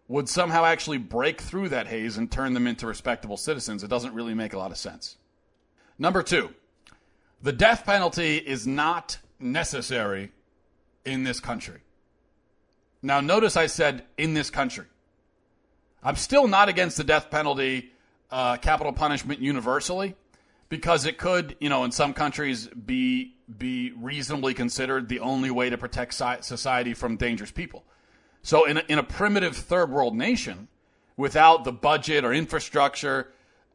would 0.08 0.30
somehow 0.30 0.64
actually 0.64 1.00
break 1.00 1.42
through 1.42 1.70
that 1.70 1.88
haze 1.88 2.18
and 2.18 2.32
turn 2.32 2.54
them 2.54 2.68
into 2.68 2.86
respectable 2.86 3.36
citizens? 3.36 3.84
It 3.84 3.88
doesn't 3.88 4.14
really 4.14 4.36
make 4.36 4.54
a 4.54 4.60
lot 4.60 4.70
of 4.70 4.78
sense. 4.78 5.18
Number 5.98 6.22
two, 6.22 6.54
the 7.42 7.52
death 7.52 7.84
penalty 7.84 8.38
is 8.38 8.68
not 8.68 9.18
necessary 9.40 10.32
in 11.06 11.24
this 11.24 11.40
country. 11.40 11.80
Now, 13.02 13.22
notice 13.22 13.58
I 13.58 13.66
said 13.66 14.06
in 14.20 14.36
this 14.36 14.52
country. 14.52 14.86
I'm 16.04 16.16
still 16.16 16.48
not 16.48 16.70
against 16.70 16.98
the 16.98 17.04
death 17.04 17.32
penalty 17.32 17.92
uh, 18.30 18.58
capital 18.58 18.94
punishment 18.94 19.40
universally 19.40 20.16
because 20.74 21.06
it 21.06 21.20
could, 21.20 21.56
you 21.60 21.70
know, 21.70 21.84
in 21.84 21.92
some 21.92 22.16
countries 22.16 22.66
be 22.66 23.36
be 23.60 23.92
reasonably 23.92 24.56
considered 24.56 25.08
the 25.08 25.20
only 25.20 25.52
way 25.52 25.70
to 25.70 25.78
protect 25.78 26.16
society 26.16 26.96
from 26.96 27.16
dangerous 27.16 27.52
people. 27.52 27.84
So 28.42 28.66
in 28.66 28.78
a, 28.78 28.84
in 28.88 28.98
a 28.98 29.04
primitive 29.04 29.56
third 29.56 29.92
world 29.92 30.16
nation, 30.16 30.68
without 31.16 31.64
the 31.64 31.72
budget 31.72 32.26
or 32.26 32.34
infrastructure 32.34 33.32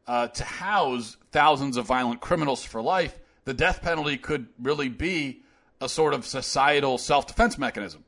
uh, 0.07 0.27
to 0.27 0.43
house 0.43 1.15
thousands 1.31 1.77
of 1.77 1.85
violent 1.85 2.19
criminals 2.19 2.65
for 2.65 2.81
life, 2.81 3.17
the 3.45 3.53
death 3.53 3.81
penalty 3.81 4.17
could 4.17 4.47
really 4.61 4.89
be 4.89 5.41
a 5.79 5.87
sort 5.87 6.13
of 6.13 6.25
societal 6.25 6.97
self 6.97 7.27
defense 7.27 7.57
mechanism. 7.57 8.03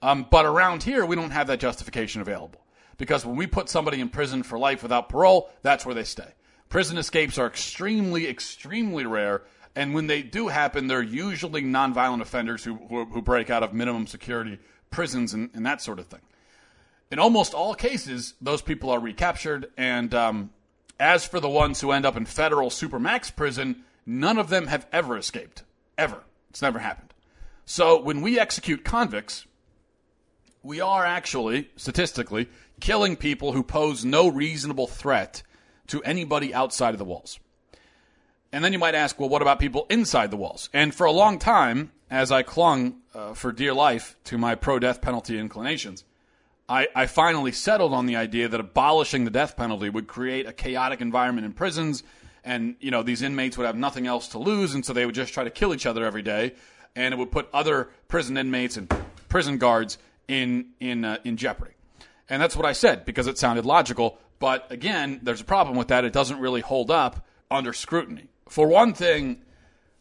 Um, 0.00 0.28
but 0.30 0.46
around 0.46 0.84
here, 0.84 1.04
we 1.04 1.16
don't 1.16 1.32
have 1.32 1.48
that 1.48 1.58
justification 1.58 2.20
available 2.20 2.60
because 2.98 3.26
when 3.26 3.34
we 3.34 3.48
put 3.48 3.68
somebody 3.68 3.98
in 3.98 4.10
prison 4.10 4.44
for 4.44 4.60
life 4.60 4.84
without 4.84 5.08
parole, 5.08 5.50
that's 5.62 5.84
where 5.84 5.94
they 5.96 6.04
stay. 6.04 6.36
Prison 6.68 6.98
escapes 6.98 7.38
are 7.38 7.46
extremely, 7.46 8.28
extremely 8.28 9.06
rare. 9.06 9.42
And 9.74 9.94
when 9.94 10.06
they 10.06 10.22
do 10.22 10.48
happen, 10.48 10.86
they're 10.86 11.02
usually 11.02 11.62
nonviolent 11.62 12.22
offenders 12.22 12.64
who, 12.64 12.74
who, 12.74 13.04
who 13.04 13.22
break 13.22 13.50
out 13.50 13.62
of 13.62 13.72
minimum 13.72 14.06
security 14.06 14.58
prisons 14.90 15.34
and, 15.34 15.50
and, 15.54 15.66
that 15.66 15.82
sort 15.82 15.98
of 15.98 16.06
thing. 16.06 16.22
In 17.10 17.18
almost 17.18 17.54
all 17.54 17.74
cases, 17.74 18.34
those 18.40 18.62
people 18.62 18.90
are 18.90 18.98
recaptured. 18.98 19.70
And 19.76 20.14
um, 20.14 20.50
as 20.98 21.26
for 21.26 21.40
the 21.40 21.48
ones 21.48 21.80
who 21.80 21.92
end 21.92 22.06
up 22.06 22.16
in 22.16 22.24
federal 22.24 22.70
supermax 22.70 23.34
prison, 23.34 23.84
none 24.06 24.38
of 24.38 24.48
them 24.48 24.66
have 24.66 24.86
ever 24.92 25.16
escaped. 25.16 25.62
Ever. 25.98 26.22
It's 26.50 26.62
never 26.62 26.78
happened. 26.78 27.12
So 27.64 28.00
when 28.00 28.22
we 28.22 28.38
execute 28.38 28.84
convicts, 28.84 29.44
we 30.62 30.80
are 30.80 31.04
actually, 31.04 31.70
statistically, 31.76 32.48
killing 32.80 33.16
people 33.16 33.52
who 33.52 33.62
pose 33.62 34.04
no 34.04 34.28
reasonable 34.28 34.86
threat 34.86 35.42
to 35.88 36.02
anybody 36.02 36.54
outside 36.54 36.94
of 36.94 36.98
the 36.98 37.04
walls. 37.04 37.38
And 38.52 38.64
then 38.64 38.72
you 38.72 38.78
might 38.78 38.94
ask, 38.94 39.18
well, 39.18 39.28
what 39.28 39.42
about 39.42 39.58
people 39.58 39.86
inside 39.90 40.30
the 40.30 40.36
walls? 40.36 40.70
And 40.72 40.94
for 40.94 41.04
a 41.06 41.12
long 41.12 41.38
time, 41.38 41.92
as 42.10 42.30
I 42.30 42.42
clung 42.42 42.96
uh, 43.14 43.34
for 43.34 43.52
dear 43.52 43.74
life 43.74 44.16
to 44.24 44.38
my 44.38 44.54
pro 44.54 44.78
death 44.78 45.00
penalty 45.00 45.38
inclinations, 45.38 46.04
I, 46.68 46.88
I 46.94 47.06
finally 47.06 47.52
settled 47.52 47.92
on 47.92 48.06
the 48.06 48.16
idea 48.16 48.48
that 48.48 48.60
abolishing 48.60 49.24
the 49.24 49.30
death 49.30 49.56
penalty 49.56 49.88
would 49.88 50.06
create 50.06 50.46
a 50.46 50.52
chaotic 50.52 51.00
environment 51.00 51.44
in 51.44 51.52
prisons, 51.52 52.02
and 52.44 52.76
you 52.80 52.90
know 52.90 53.02
these 53.02 53.22
inmates 53.22 53.56
would 53.56 53.66
have 53.66 53.76
nothing 53.76 54.06
else 54.06 54.28
to 54.28 54.38
lose, 54.38 54.74
and 54.74 54.84
so 54.84 54.92
they 54.92 55.06
would 55.06 55.14
just 55.14 55.32
try 55.32 55.44
to 55.44 55.50
kill 55.50 55.74
each 55.74 55.86
other 55.86 56.04
every 56.04 56.22
day, 56.22 56.54
and 56.96 57.14
it 57.14 57.18
would 57.18 57.30
put 57.30 57.48
other 57.52 57.90
prison 58.08 58.36
inmates 58.36 58.76
and 58.76 58.92
prison 59.28 59.58
guards 59.58 59.98
in 60.26 60.70
in 60.80 61.04
uh, 61.04 61.18
in 61.24 61.36
jeopardy. 61.36 61.72
And 62.28 62.42
that's 62.42 62.56
what 62.56 62.66
I 62.66 62.72
said 62.72 63.04
because 63.04 63.28
it 63.28 63.38
sounded 63.38 63.64
logical. 63.64 64.18
But 64.38 64.70
again, 64.70 65.20
there's 65.22 65.40
a 65.40 65.44
problem 65.44 65.76
with 65.76 65.88
that. 65.88 66.04
It 66.04 66.12
doesn't 66.12 66.40
really 66.40 66.60
hold 66.60 66.90
up 66.90 67.26
under 67.50 67.72
scrutiny. 67.72 68.28
For 68.48 68.68
one 68.68 68.92
thing, 68.92 69.42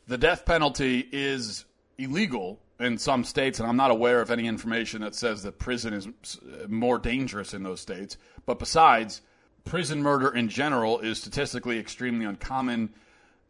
the 0.08 0.18
death 0.18 0.46
penalty 0.46 1.08
is 1.12 1.65
illegal 1.98 2.60
in 2.80 2.98
some 2.98 3.24
states, 3.24 3.60
and 3.60 3.68
I'm 3.68 3.77
not 3.77 3.92
aware 3.92 4.22
of 4.22 4.30
any 4.30 4.48
information 4.48 5.01
that 5.01 5.15
says 5.15 5.44
that 5.44 5.60
prison 5.60 5.94
is 5.94 6.08
uh, 6.08 6.68
more 6.68 7.00
dangerous 7.00 7.54
in 7.54 7.63
those 7.63 7.80
states. 7.80 8.18
But 8.46 8.60
besides, 8.60 9.22
prison 9.63 10.04
murder 10.04 10.30
in 10.36 10.50
general 10.50 11.00
is 11.00 11.20
statistically 11.20 11.80
extremely 11.80 12.25
uncommon. 12.25 12.94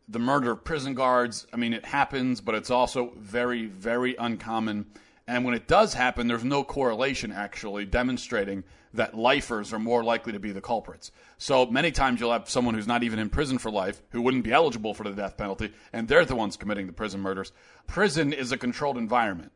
The 0.07 0.19
murder 0.19 0.51
of 0.51 0.63
prison 0.63 0.93
guards, 0.93 1.47
I 1.51 1.57
mean, 1.57 1.73
it 1.73 1.85
happens, 1.85 2.39
but 2.39 2.53
it's 2.53 2.69
also 2.69 3.13
very, 3.17 3.65
very 3.65 4.15
uncommon. 4.17 4.85
And 5.27 5.43
when 5.43 5.55
it 5.55 5.67
does 5.67 5.95
happen, 5.95 6.27
there's 6.27 6.43
no 6.43 6.63
correlation 6.63 7.31
actually 7.31 7.85
demonstrating 7.85 8.63
that 8.95 9.15
lifers 9.15 9.73
are 9.73 9.79
more 9.79 10.03
likely 10.03 10.33
to 10.33 10.39
be 10.39 10.51
the 10.51 10.61
culprits. 10.61 11.11
So 11.37 11.65
many 11.65 11.91
times 11.91 12.19
you'll 12.19 12.31
have 12.31 12.49
someone 12.49 12.75
who's 12.75 12.87
not 12.87 13.03
even 13.03 13.19
in 13.19 13.29
prison 13.29 13.57
for 13.57 13.71
life 13.71 14.01
who 14.09 14.21
wouldn't 14.21 14.43
be 14.43 14.51
eligible 14.51 14.93
for 14.93 15.03
the 15.03 15.11
death 15.11 15.37
penalty, 15.37 15.71
and 15.93 16.07
they're 16.07 16.25
the 16.25 16.35
ones 16.35 16.57
committing 16.57 16.87
the 16.87 16.93
prison 16.93 17.21
murders. 17.21 17.51
Prison 17.87 18.33
is 18.33 18.51
a 18.51 18.57
controlled 18.57 18.97
environment, 18.97 19.51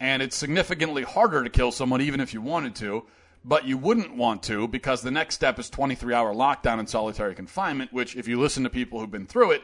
and 0.00 0.22
it's 0.22 0.36
significantly 0.36 1.02
harder 1.02 1.42
to 1.44 1.50
kill 1.50 1.72
someone 1.72 2.00
even 2.00 2.20
if 2.20 2.32
you 2.34 2.42
wanted 2.42 2.74
to. 2.76 3.04
But 3.44 3.66
you 3.66 3.78
wouldn't 3.78 4.16
want 4.16 4.42
to 4.44 4.66
because 4.66 5.00
the 5.00 5.12
next 5.12 5.36
step 5.36 5.58
is 5.58 5.70
23 5.70 6.12
hour 6.12 6.34
lockdown 6.34 6.80
and 6.80 6.88
solitary 6.88 7.34
confinement, 7.34 7.92
which, 7.92 8.16
if 8.16 8.26
you 8.26 8.38
listen 8.38 8.64
to 8.64 8.70
people 8.70 8.98
who've 8.98 9.10
been 9.10 9.26
through 9.26 9.52
it, 9.52 9.62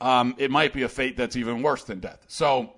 um, 0.00 0.34
it 0.38 0.50
might 0.50 0.72
be 0.72 0.82
a 0.82 0.88
fate 0.88 1.16
that's 1.16 1.36
even 1.36 1.62
worse 1.62 1.84
than 1.84 2.00
death. 2.00 2.24
So 2.28 2.72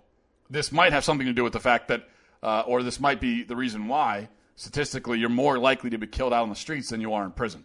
this 0.51 0.73
might 0.73 0.93
have 0.93 1.05
something 1.05 1.27
to 1.27 1.33
do 1.33 1.45
with 1.45 1.53
the 1.53 1.61
fact 1.61 1.89
that, 1.89 2.09
uh, 2.43 2.65
or 2.67 2.83
this 2.83 3.01
might 3.01 3.21
be 3.21 3.45
the 3.45 3.57
reason 3.57 3.87
why, 3.87 4.29
statistically, 4.57 5.19
you're 5.19 5.29
more 5.29 5.59
likely 5.59 5.91
to 5.91 5.99
be 5.99 6.07
killed 6.07 6.33
out 6.33 6.43
on 6.43 6.49
the 6.49 6.55
streets 6.55 6.91
than 6.91 7.01
you 7.01 7.15
are 7.15 7.25
in 7.25 7.33
prison. 7.33 7.65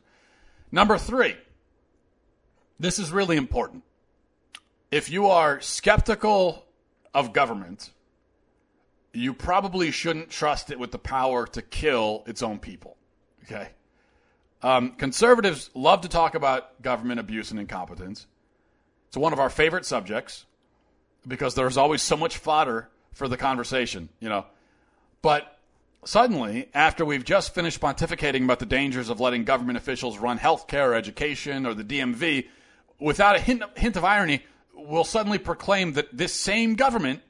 Number 0.71 0.97
three, 0.97 1.35
this 2.79 2.99
is 2.99 3.11
really 3.11 3.37
important. 3.37 3.83
If 4.91 5.09
you 5.09 5.27
are 5.27 5.59
skeptical 5.61 6.65
of 7.13 7.33
government, 7.33 7.91
you 9.13 9.33
probably 9.33 9.91
shouldn't 9.91 10.29
trust 10.29 10.71
it 10.71 10.79
with 10.79 10.91
the 10.91 10.99
power 10.99 11.47
to 11.47 11.61
kill 11.61 12.23
its 12.27 12.43
own 12.43 12.59
people. 12.59 12.97
Okay? 13.43 13.69
Um, 14.61 14.91
conservatives 14.91 15.69
love 15.73 16.01
to 16.01 16.09
talk 16.09 16.35
about 16.35 16.81
government 16.81 17.19
abuse 17.19 17.51
and 17.51 17.59
incompetence. 17.59 18.27
It's 19.07 19.17
one 19.17 19.33
of 19.33 19.39
our 19.39 19.49
favorite 19.49 19.85
subjects 19.85 20.45
because 21.27 21.55
there's 21.55 21.77
always 21.77 22.01
so 22.01 22.17
much 22.17 22.37
fodder 22.37 22.89
for 23.13 23.27
the 23.27 23.37
conversation, 23.37 24.09
you 24.19 24.29
know. 24.29 24.45
But 25.21 25.56
suddenly, 26.07 26.69
after 26.73 27.03
we've 27.03 27.25
just 27.25 27.53
finished 27.53 27.81
pontificating 27.81 28.43
about 28.43 28.59
the 28.59 28.65
dangers 28.65 29.09
of 29.09 29.19
letting 29.19 29.43
government 29.43 29.77
officials 29.77 30.17
run 30.17 30.39
healthcare 30.39 30.89
or 30.89 30.93
education 30.93 31.65
or 31.65 31.73
the 31.73 31.83
DMV, 31.83 32.47
without 32.99 33.35
a 33.35 33.39
hint, 33.39 33.63
hint 33.75 33.95
of 33.97 34.05
irony, 34.05 34.43
we'll 34.73 35.03
suddenly 35.03 35.37
proclaim 35.37 35.93
that 35.93 36.15
this 36.15 36.33
same 36.33 36.75
government 36.75 37.21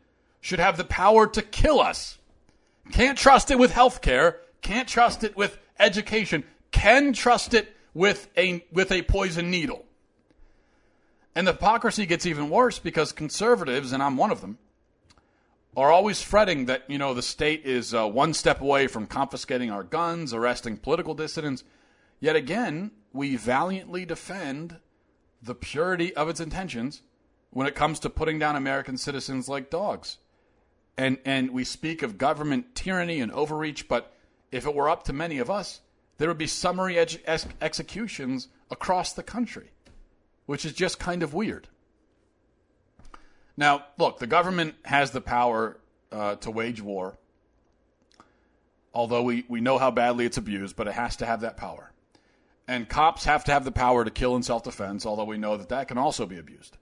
should 0.41 0.60
have 0.60 0.77
the 0.77 0.84
power 0.84 1.27
to 1.27 1.41
kill 1.41 1.79
us. 1.79 2.17
Can't 2.91 3.17
trust 3.17 3.51
it 3.51 3.60
with 3.60 3.72
healthcare, 3.72 4.36
can't 4.62 4.88
trust 4.88 5.24
it 5.24 5.36
with 5.36 5.57
education, 5.79 6.43
can 6.72 7.13
trust 7.13 7.53
it 7.53 7.75
with 7.93 8.29
a 8.38 8.63
with 8.72 8.91
a 8.91 9.01
poison 9.01 9.50
needle. 9.50 9.84
And 11.36 11.48
the 11.48 11.51
hypocrisy 11.51 12.05
gets 12.05 12.25
even 12.25 12.50
worse 12.50 12.79
because 12.79 13.12
conservatives, 13.12 13.91
and 13.91 14.01
I'm 14.01 14.17
one 14.17 14.31
of 14.31 14.41
them, 14.41 14.57
are 15.77 15.91
always 15.91 16.22
fretting 16.22 16.65
that, 16.65 16.84
you 16.89 16.98
know, 16.98 17.13
the 17.13 17.22
state 17.22 17.65
is 17.65 17.93
uh, 17.93 18.05
one 18.07 18.34
step 18.34 18.60
away 18.60 18.88
from 18.88 19.05
confiscating 19.07 19.72
our 19.72 19.84
guns, 19.84 20.34
arresting 20.34 20.77
political 20.77 21.13
dissidents. 21.13 21.63
Yet 22.19 22.36
again, 22.36 22.91
we 23.13 23.38
valiantly 23.38 24.03
defend 24.03 24.77
the 25.41 25.55
purity 25.55 26.13
of 26.15 26.27
its 26.27 26.39
intentions 26.39 27.03
when 27.51 27.67
it 27.67 27.75
comes 27.75 28.00
to 28.00 28.10
putting 28.10 28.39
down 28.39 28.55
American 28.55 28.98
citizens 28.98 29.48
like 29.48 29.69
dogs. 29.69 30.17
And, 30.98 31.19
and 31.24 31.51
we 31.51 31.63
speak 31.63 32.01
of 32.01 32.17
government 32.17 32.75
tyranny 32.75 33.22
and 33.22 33.31
overreach, 33.31 33.88
but 33.88 34.13
if 34.51 34.65
it 34.65 34.75
were 34.75 34.89
up 34.89 35.03
to 35.03 35.13
many 35.13 35.38
of 35.38 35.50
us, 35.50 35.79
there 36.17 36.27
would 36.27 36.38
be 36.38 36.48
summary 36.48 36.98
ex- 36.98 37.46
executions 37.62 38.50
across 38.69 39.13
the 39.13 39.24
country 39.24 39.72
which 40.48 40.65
is 40.65 40.74
just 40.74 40.98
kind 40.98 41.22
of 41.22 41.36
weird. 41.36 41.67
Now, 43.57 43.85
look, 43.97 44.19
the 44.19 44.27
government 44.27 44.75
has 44.85 45.11
the 45.11 45.19
power 45.21 45.77
uh, 46.11 46.35
to 46.35 46.51
wage 46.51 46.79
war, 46.79 47.17
although 48.93 49.23
we, 49.23 49.45
we 49.49 49.59
know 49.59 49.79
how 49.79 49.89
badly 49.89 50.25
it's 50.25 50.37
abused, 50.37 50.75
but 50.75 50.87
it 50.87 50.93
has 50.93 51.15
to 51.17 51.25
have 51.25 51.41
that 51.41 51.57
power. 51.57 51.91
And 52.67 52.87
cops 52.87 53.25
have 53.25 53.43
to 53.45 53.51
have 53.51 53.65
the 53.65 53.71
power 53.71 54.05
to 54.05 54.11
kill 54.11 54.35
in 54.35 54.43
self 54.43 54.63
defense, 54.63 55.05
although 55.05 55.23
we 55.23 55.37
know 55.37 55.57
that 55.57 55.69
that 55.69 55.87
can 55.87 55.97
also 55.97 56.25
be 56.25 56.37
abused. 56.37 56.77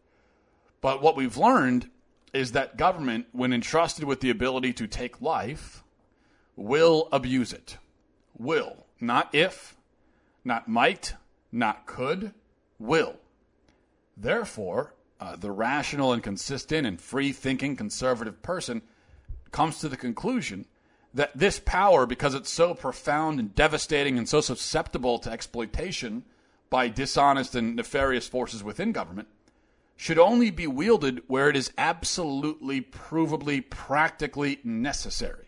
But 0.81 1.01
what 1.01 1.15
we've 1.15 1.37
learned 1.37 1.89
is 2.33 2.51
that 2.51 2.75
government, 2.75 3.27
when 3.31 3.53
entrusted 3.53 4.03
with 4.03 4.19
the 4.19 4.29
ability 4.29 4.73
to 4.73 4.87
take 4.87 5.21
life, 5.21 5.83
will 6.55 7.07
abuse 7.11 7.53
it. 7.53 7.77
Will. 8.37 8.85
Not 8.99 9.33
if, 9.33 9.77
not 10.43 10.67
might, 10.67 11.13
not 11.51 11.85
could, 11.85 12.33
will. 12.79 13.15
Therefore, 14.17 14.93
uh, 15.25 15.35
the 15.35 15.49
rational 15.49 16.13
and 16.13 16.21
consistent 16.21 16.85
and 16.85 17.01
free 17.01 17.31
thinking 17.31 17.75
conservative 17.75 18.43
person 18.43 18.83
comes 19.51 19.79
to 19.79 19.89
the 19.89 19.97
conclusion 19.97 20.65
that 21.15 21.35
this 21.35 21.59
power, 21.65 22.05
because 22.05 22.35
it's 22.35 22.51
so 22.51 22.75
profound 22.75 23.39
and 23.39 23.55
devastating 23.55 24.19
and 24.19 24.29
so 24.29 24.39
susceptible 24.39 25.17
to 25.17 25.31
exploitation 25.31 26.23
by 26.69 26.87
dishonest 26.87 27.55
and 27.55 27.75
nefarious 27.75 28.27
forces 28.27 28.63
within 28.63 28.91
government, 28.91 29.27
should 29.95 30.19
only 30.19 30.51
be 30.51 30.67
wielded 30.67 31.23
where 31.25 31.49
it 31.49 31.55
is 31.55 31.71
absolutely, 31.75 32.81
provably, 32.81 33.67
practically 33.67 34.59
necessary. 34.63 35.47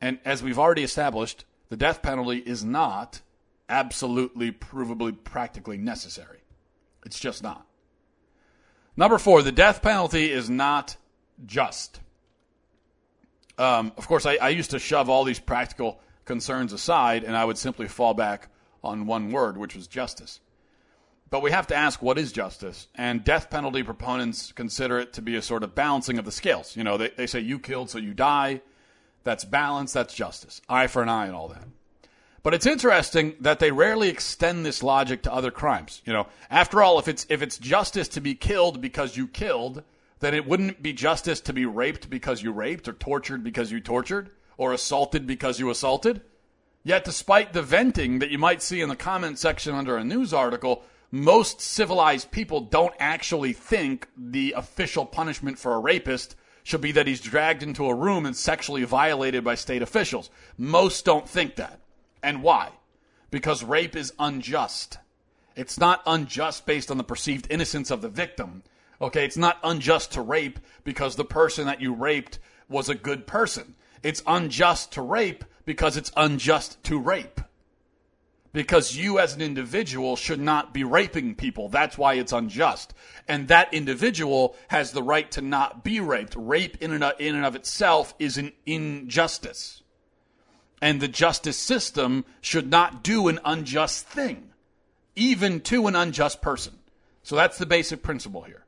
And 0.00 0.20
as 0.24 0.40
we've 0.40 0.58
already 0.58 0.84
established, 0.84 1.44
the 1.68 1.76
death 1.76 2.00
penalty 2.00 2.38
is 2.38 2.64
not 2.64 3.22
absolutely, 3.68 4.52
provably, 4.52 5.16
practically 5.24 5.78
necessary. 5.78 6.40
It's 7.04 7.18
just 7.18 7.42
not. 7.42 7.66
Number 8.96 9.18
four, 9.18 9.42
the 9.42 9.52
death 9.52 9.82
penalty 9.82 10.30
is 10.30 10.50
not 10.50 10.96
just. 11.46 12.00
Um, 13.58 13.92
of 13.96 14.06
course, 14.06 14.26
I, 14.26 14.36
I, 14.36 14.48
used 14.50 14.70
to 14.70 14.78
shove 14.78 15.08
all 15.08 15.24
these 15.24 15.38
practical 15.38 16.00
concerns 16.24 16.72
aside, 16.72 17.24
and 17.24 17.36
I 17.36 17.44
would 17.44 17.58
simply 17.58 17.86
fall 17.86 18.14
back 18.14 18.48
on 18.82 19.06
one 19.06 19.30
word, 19.30 19.56
which 19.56 19.74
was 19.74 19.86
justice. 19.86 20.40
But 21.30 21.42
we 21.42 21.50
have 21.50 21.66
to 21.68 21.74
ask 21.74 22.02
what 22.02 22.18
is 22.18 22.32
justice? 22.32 22.88
And 22.94 23.24
death 23.24 23.50
penalty 23.50 23.82
proponents 23.82 24.52
consider 24.52 24.98
it 24.98 25.14
to 25.14 25.22
be 25.22 25.36
a 25.36 25.42
sort 25.42 25.62
of 25.62 25.74
balancing 25.74 26.18
of 26.18 26.24
the 26.24 26.32
scales. 26.32 26.76
You 26.76 26.84
know, 26.84 26.98
they, 26.98 27.08
they 27.08 27.26
say 27.26 27.40
you 27.40 27.58
killed, 27.58 27.90
so 27.90 27.98
you 27.98 28.14
die. 28.14 28.60
That's 29.24 29.44
balance, 29.44 29.92
that's 29.92 30.14
justice. 30.14 30.60
Eye 30.68 30.88
for 30.88 31.02
an 31.02 31.08
eye 31.08 31.26
and 31.26 31.34
all 31.34 31.48
that. 31.48 31.64
But 32.42 32.54
it's 32.54 32.66
interesting 32.66 33.34
that 33.40 33.60
they 33.60 33.70
rarely 33.70 34.08
extend 34.08 34.66
this 34.66 34.82
logic 34.82 35.22
to 35.22 35.32
other 35.32 35.52
crimes. 35.52 36.02
You 36.04 36.12
know, 36.12 36.26
after 36.50 36.82
all, 36.82 36.98
if 36.98 37.06
it's 37.06 37.24
if 37.28 37.40
it's 37.40 37.56
justice 37.56 38.08
to 38.08 38.20
be 38.20 38.34
killed 38.34 38.80
because 38.80 39.16
you 39.16 39.28
killed, 39.28 39.84
then 40.18 40.34
it 40.34 40.46
wouldn't 40.46 40.82
be 40.82 40.92
justice 40.92 41.40
to 41.42 41.52
be 41.52 41.66
raped 41.66 42.10
because 42.10 42.42
you 42.42 42.52
raped 42.52 42.88
or 42.88 42.94
tortured 42.94 43.44
because 43.44 43.70
you 43.70 43.80
tortured 43.80 44.30
or 44.56 44.72
assaulted 44.72 45.26
because 45.26 45.60
you 45.60 45.70
assaulted. 45.70 46.20
Yet 46.84 47.04
despite 47.04 47.52
the 47.52 47.62
venting 47.62 48.18
that 48.18 48.30
you 48.30 48.38
might 48.38 48.62
see 48.62 48.80
in 48.80 48.88
the 48.88 48.96
comment 48.96 49.38
section 49.38 49.74
under 49.74 49.96
a 49.96 50.04
news 50.04 50.34
article, 50.34 50.82
most 51.12 51.60
civilized 51.60 52.32
people 52.32 52.60
don't 52.60 52.94
actually 52.98 53.52
think 53.52 54.08
the 54.16 54.54
official 54.56 55.06
punishment 55.06 55.58
for 55.58 55.74
a 55.74 55.78
rapist 55.78 56.34
should 56.64 56.80
be 56.80 56.92
that 56.92 57.06
he's 57.06 57.20
dragged 57.20 57.62
into 57.62 57.86
a 57.86 57.94
room 57.94 58.26
and 58.26 58.34
sexually 58.34 58.82
violated 58.82 59.44
by 59.44 59.54
state 59.54 59.82
officials. 59.82 60.30
Most 60.56 61.04
don't 61.04 61.28
think 61.28 61.56
that. 61.56 61.81
And 62.22 62.42
why? 62.42 62.70
Because 63.30 63.64
rape 63.64 63.96
is 63.96 64.12
unjust. 64.18 64.98
It's 65.56 65.78
not 65.78 66.02
unjust 66.06 66.66
based 66.66 66.90
on 66.90 66.98
the 66.98 67.04
perceived 67.04 67.46
innocence 67.50 67.90
of 67.90 68.02
the 68.02 68.08
victim. 68.08 68.62
Okay, 69.00 69.24
it's 69.24 69.36
not 69.36 69.58
unjust 69.64 70.12
to 70.12 70.22
rape 70.22 70.60
because 70.84 71.16
the 71.16 71.24
person 71.24 71.66
that 71.66 71.80
you 71.80 71.92
raped 71.92 72.38
was 72.68 72.88
a 72.88 72.94
good 72.94 73.26
person. 73.26 73.74
It's 74.02 74.22
unjust 74.26 74.92
to 74.92 75.02
rape 75.02 75.44
because 75.64 75.96
it's 75.96 76.12
unjust 76.16 76.82
to 76.84 76.98
rape. 76.98 77.40
Because 78.52 78.96
you 78.96 79.18
as 79.18 79.34
an 79.34 79.40
individual 79.40 80.14
should 80.14 80.40
not 80.40 80.74
be 80.74 80.84
raping 80.84 81.34
people. 81.34 81.68
That's 81.68 81.96
why 81.96 82.14
it's 82.14 82.32
unjust. 82.32 82.92
And 83.26 83.48
that 83.48 83.72
individual 83.72 84.56
has 84.68 84.92
the 84.92 85.02
right 85.02 85.30
to 85.32 85.40
not 85.40 85.82
be 85.82 86.00
raped. 86.00 86.34
Rape 86.36 86.76
in 86.80 86.92
and 86.92 87.02
of, 87.02 87.14
in 87.18 87.34
and 87.34 87.46
of 87.46 87.56
itself 87.56 88.14
is 88.18 88.36
an 88.36 88.52
injustice 88.66 89.81
and 90.82 91.00
the 91.00 91.08
justice 91.08 91.56
system 91.56 92.24
should 92.40 92.68
not 92.68 93.04
do 93.04 93.28
an 93.28 93.38
unjust 93.44 94.04
thing, 94.04 94.50
even 95.14 95.60
to 95.60 95.86
an 95.86 95.94
unjust 95.94 96.42
person. 96.42 96.74
So 97.22 97.36
that's 97.36 97.56
the 97.56 97.66
basic 97.66 98.02
principle 98.02 98.42
here. 98.42 98.66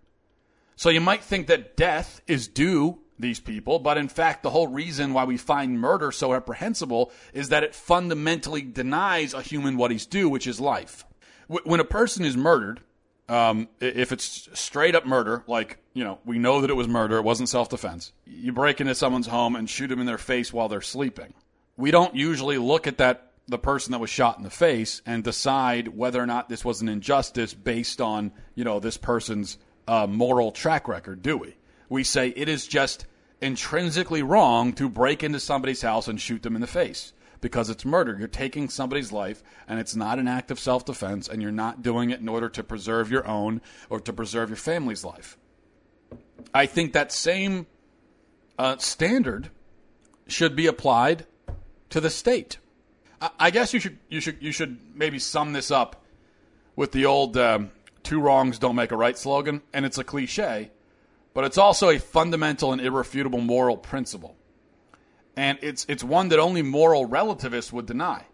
So 0.77 0.91
you 0.91 1.01
might 1.01 1.25
think 1.25 1.49
that 1.49 1.77
death 1.77 2.21
is 2.29 2.47
due 2.47 3.01
these 3.19 3.41
people, 3.41 3.81
but 3.81 3.99
in 3.99 4.09
fact, 4.09 4.45
the 4.45 4.51
whole 4.51 4.69
reason 4.69 5.13
why 5.13 5.25
we 5.25 5.37
find 5.37 5.81
murder 5.81 6.13
so 6.13 6.33
reprehensible 6.33 7.13
is 7.33 7.49
that 7.49 7.65
it 7.65 7.75
fundamentally 7.75 8.63
denies 8.63 9.35
a 9.35 9.43
human 9.43 9.77
what 9.77 9.91
he's 9.91 10.07
due, 10.07 10.29
which 10.29 10.47
is 10.47 10.61
life. 10.61 11.05
When 11.49 11.81
a 11.81 11.85
person 11.85 12.25
is 12.25 12.37
murdered, 12.37 12.81
um, 13.29 13.69
if 13.81 14.13
it's 14.13 14.49
straight 14.55 14.95
up 14.95 15.05
murder, 15.05 15.43
like, 15.47 15.79
you 15.95 16.05
know, 16.05 16.21
we 16.25 16.39
know 16.39 16.61
that 16.61 16.71
it 16.71 16.75
was 16.75 16.89
murder, 16.89 17.19
it 17.19 17.23
wasn't 17.25 17.49
self 17.49 17.69
defense, 17.69 18.13
you 18.25 18.53
break 18.53 18.81
into 18.81 18.95
someone's 18.95 19.27
home 19.27 19.57
and 19.57 19.69
shoot 19.69 19.89
them 19.89 20.01
in 20.01 20.07
their 20.07 20.19
face 20.19 20.53
while 20.53 20.69
they're 20.69 20.81
sleeping 20.81 21.35
we 21.77 21.91
don't 21.91 22.15
usually 22.15 22.59
look 22.59 22.87
at 22.87 22.99
that 22.99 23.33
the 23.47 23.59
person 23.59 23.93
that 23.93 23.99
was 23.99 24.11
shot 24.11 24.39
in 24.39 24.45
the 24.45 24.51
face 24.51 25.03
and 25.05 25.23
decide 25.23 25.89
whether 25.89 26.21
or 26.21 26.27
not 26.27 26.49
this 26.49 26.65
was 26.65 26.81
an 26.81 26.89
injustice 26.89 27.53
based 27.53 28.01
on 28.01 28.33
you 28.55 28.65
know 28.65 28.81
this 28.81 28.97
person's 28.97 29.59
uh, 29.87 30.07
moral 30.07 30.51
track 30.51 30.89
record, 30.89 31.23
do 31.23 31.37
we? 31.37 31.57
We 31.89 32.05
say 32.05 32.29
it 32.29 32.49
is 32.49 32.67
just 32.67 33.07
intrinsically 33.41 34.23
wrong 34.23 34.73
to 34.75 34.89
break 34.89 35.23
into 35.23 35.41
somebody's 35.41 35.83
house 35.83 36.09
and 36.09 36.19
shoot 36.19 36.43
them 36.43 36.55
in 36.55 36.63
the 36.63 36.67
face 36.67 37.13
because 37.43 37.69
it's 37.69 37.85
murder. 37.85 38.17
You're 38.19 38.29
taking 38.29 38.71
somebody's 38.71 39.13
life, 39.13 39.43
and 39.69 39.79
it's 39.79 39.95
not 39.95 40.19
an 40.19 40.27
act 40.27 40.51
of 40.51 40.59
self 40.59 40.87
defense, 40.87 41.29
and 41.29 41.43
you're 41.43 41.53
not 41.53 41.83
doing 41.83 42.11
it 42.11 42.21
in 42.21 42.29
order 42.29 42.49
to 42.49 42.65
preserve 42.65 43.11
your 43.11 43.27
own 43.29 43.61
or 43.91 44.01
to 44.01 44.13
preserve 44.13 44.49
your 44.49 44.57
family's 44.57 45.05
life. 45.05 45.37
I 46.55 46.65
think 46.65 46.95
that 46.95 47.13
same 47.13 47.67
uh, 48.59 48.79
standard 48.79 49.51
should 50.27 50.57
be 50.57 50.67
applied 50.67 51.27
to 51.95 52.01
the 52.01 52.11
state. 52.11 52.59
I 53.39 53.53
guess 53.53 53.73
you 53.73 53.79
should 53.79 54.01
you 54.09 54.21
should 54.21 54.39
you 54.43 54.51
should 54.51 54.97
maybe 54.97 55.21
sum 55.21 55.53
this 55.53 55.71
up 55.71 56.05
with 56.75 56.91
the 56.91 57.07
old 57.07 57.37
um, 57.37 57.71
two 58.03 58.21
wrongs 58.21 58.59
don't 58.59 58.75
make 58.75 58.91
a 58.91 58.97
right 58.97 59.17
slogan, 59.17 59.63
and 59.73 59.87
it's 59.87 59.97
a 59.97 60.03
cliche, 60.03 60.73
but 61.35 61.45
it's 61.45 61.57
also 61.57 61.91
a 61.91 62.01
fundamental 62.01 62.73
and 62.73 62.81
irrefutable 62.81 63.41
moral 63.41 63.77
principle, 63.77 64.37
and 65.37 65.57
it's 65.63 65.87
it's 65.89 66.03
one 66.03 66.31
that 66.31 66.41
only 66.41 66.63
moral 66.63 67.07
relativists 67.07 67.73
would 67.73 67.87
deny, 67.87 68.25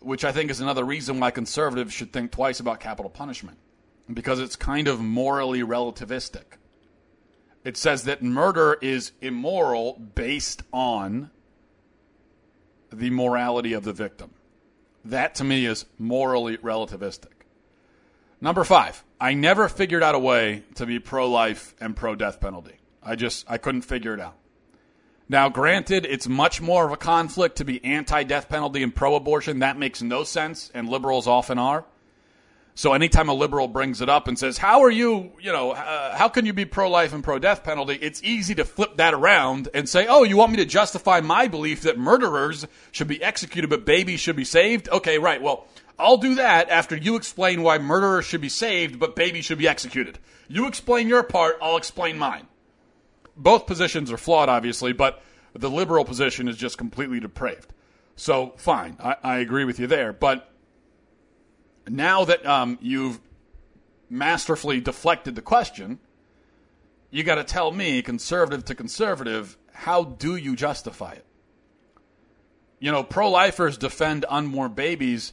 which 0.00 0.24
I 0.24 0.32
think 0.32 0.50
is 0.50 0.60
another 0.60 0.84
reason 0.84 1.20
why 1.20 1.30
conservatives 1.30 1.92
should 1.92 2.12
think 2.12 2.32
twice 2.32 2.58
about 2.58 2.80
capital 2.80 3.08
punishment, 3.08 3.58
because 4.12 4.40
it's 4.40 4.56
kind 4.56 4.88
of 4.88 5.00
morally 5.00 5.60
relativistic. 5.60 6.58
It 7.62 7.76
says 7.76 8.02
that 8.02 8.20
murder 8.20 8.76
is 8.82 9.12
immoral 9.20 9.92
based 10.16 10.64
on 10.72 11.30
the 12.92 13.10
morality 13.10 13.72
of 13.72 13.84
the 13.84 13.92
victim. 13.92 14.30
That 15.04 15.34
to 15.36 15.44
me 15.44 15.66
is 15.66 15.86
morally 15.98 16.56
relativistic. 16.58 17.32
Number 18.40 18.64
five, 18.64 19.02
I 19.20 19.34
never 19.34 19.68
figured 19.68 20.02
out 20.02 20.14
a 20.14 20.18
way 20.18 20.64
to 20.74 20.86
be 20.86 20.98
pro 20.98 21.28
life 21.28 21.74
and 21.80 21.96
pro 21.96 22.14
death 22.14 22.40
penalty. 22.40 22.74
I 23.02 23.16
just, 23.16 23.50
I 23.50 23.58
couldn't 23.58 23.82
figure 23.82 24.14
it 24.14 24.20
out. 24.20 24.36
Now, 25.28 25.48
granted, 25.48 26.06
it's 26.06 26.28
much 26.28 26.60
more 26.60 26.86
of 26.86 26.92
a 26.92 26.96
conflict 26.96 27.56
to 27.56 27.64
be 27.64 27.84
anti 27.84 28.22
death 28.22 28.48
penalty 28.48 28.82
and 28.82 28.94
pro 28.94 29.14
abortion. 29.14 29.60
That 29.60 29.78
makes 29.78 30.02
no 30.02 30.22
sense, 30.22 30.70
and 30.74 30.88
liberals 30.88 31.26
often 31.26 31.58
are. 31.58 31.84
So 32.76 32.92
anytime 32.92 33.30
a 33.30 33.32
liberal 33.32 33.68
brings 33.68 34.02
it 34.02 34.10
up 34.10 34.28
and 34.28 34.38
says, 34.38 34.58
"How 34.58 34.82
are 34.82 34.90
you? 34.90 35.32
You 35.40 35.50
know, 35.50 35.70
uh, 35.70 36.14
how 36.14 36.28
can 36.28 36.44
you 36.44 36.52
be 36.52 36.66
pro-life 36.66 37.14
and 37.14 37.24
pro-death 37.24 37.64
penalty?" 37.64 37.98
It's 38.02 38.22
easy 38.22 38.54
to 38.56 38.66
flip 38.66 38.98
that 38.98 39.14
around 39.14 39.70
and 39.72 39.88
say, 39.88 40.06
"Oh, 40.06 40.24
you 40.24 40.36
want 40.36 40.50
me 40.50 40.58
to 40.58 40.66
justify 40.66 41.22
my 41.22 41.48
belief 41.48 41.80
that 41.82 41.98
murderers 41.98 42.66
should 42.92 43.08
be 43.08 43.22
executed 43.22 43.70
but 43.70 43.86
babies 43.86 44.20
should 44.20 44.36
be 44.36 44.44
saved?" 44.44 44.90
Okay, 44.90 45.18
right. 45.18 45.40
Well, 45.40 45.66
I'll 45.98 46.18
do 46.18 46.34
that 46.34 46.68
after 46.68 46.94
you 46.94 47.16
explain 47.16 47.62
why 47.62 47.78
murderers 47.78 48.26
should 48.26 48.42
be 48.42 48.50
saved 48.50 48.98
but 48.98 49.16
babies 49.16 49.46
should 49.46 49.56
be 49.56 49.66
executed. 49.66 50.18
You 50.46 50.66
explain 50.66 51.08
your 51.08 51.22
part, 51.22 51.56
I'll 51.62 51.78
explain 51.78 52.18
mine. 52.18 52.46
Both 53.38 53.66
positions 53.66 54.12
are 54.12 54.18
flawed, 54.18 54.50
obviously, 54.50 54.92
but 54.92 55.22
the 55.54 55.70
liberal 55.70 56.04
position 56.04 56.46
is 56.46 56.58
just 56.58 56.76
completely 56.76 57.20
depraved. 57.20 57.72
So, 58.16 58.52
fine, 58.58 58.98
I, 59.02 59.16
I 59.22 59.38
agree 59.38 59.64
with 59.64 59.80
you 59.80 59.86
there, 59.86 60.12
but 60.12 60.50
now 61.88 62.24
that 62.24 62.44
um, 62.46 62.78
you've 62.80 63.20
masterfully 64.08 64.80
deflected 64.80 65.34
the 65.34 65.42
question, 65.42 65.98
you 67.10 67.22
got 67.22 67.36
to 67.36 67.44
tell 67.44 67.72
me, 67.72 68.02
conservative 68.02 68.64
to 68.66 68.74
conservative, 68.74 69.56
how 69.72 70.04
do 70.04 70.36
you 70.36 70.56
justify 70.56 71.12
it? 71.12 71.24
You 72.78 72.92
know, 72.92 73.02
pro 73.02 73.30
lifers 73.30 73.78
defend 73.78 74.24
unborn 74.28 74.74
babies, 74.74 75.32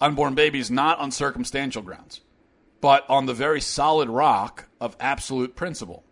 unborn 0.00 0.34
babies 0.34 0.70
not 0.70 0.98
on 0.98 1.10
circumstantial 1.10 1.82
grounds, 1.82 2.20
but 2.80 3.08
on 3.08 3.26
the 3.26 3.34
very 3.34 3.60
solid 3.60 4.08
rock 4.08 4.66
of 4.80 4.96
absolute 4.98 5.54
principle. 5.54 6.02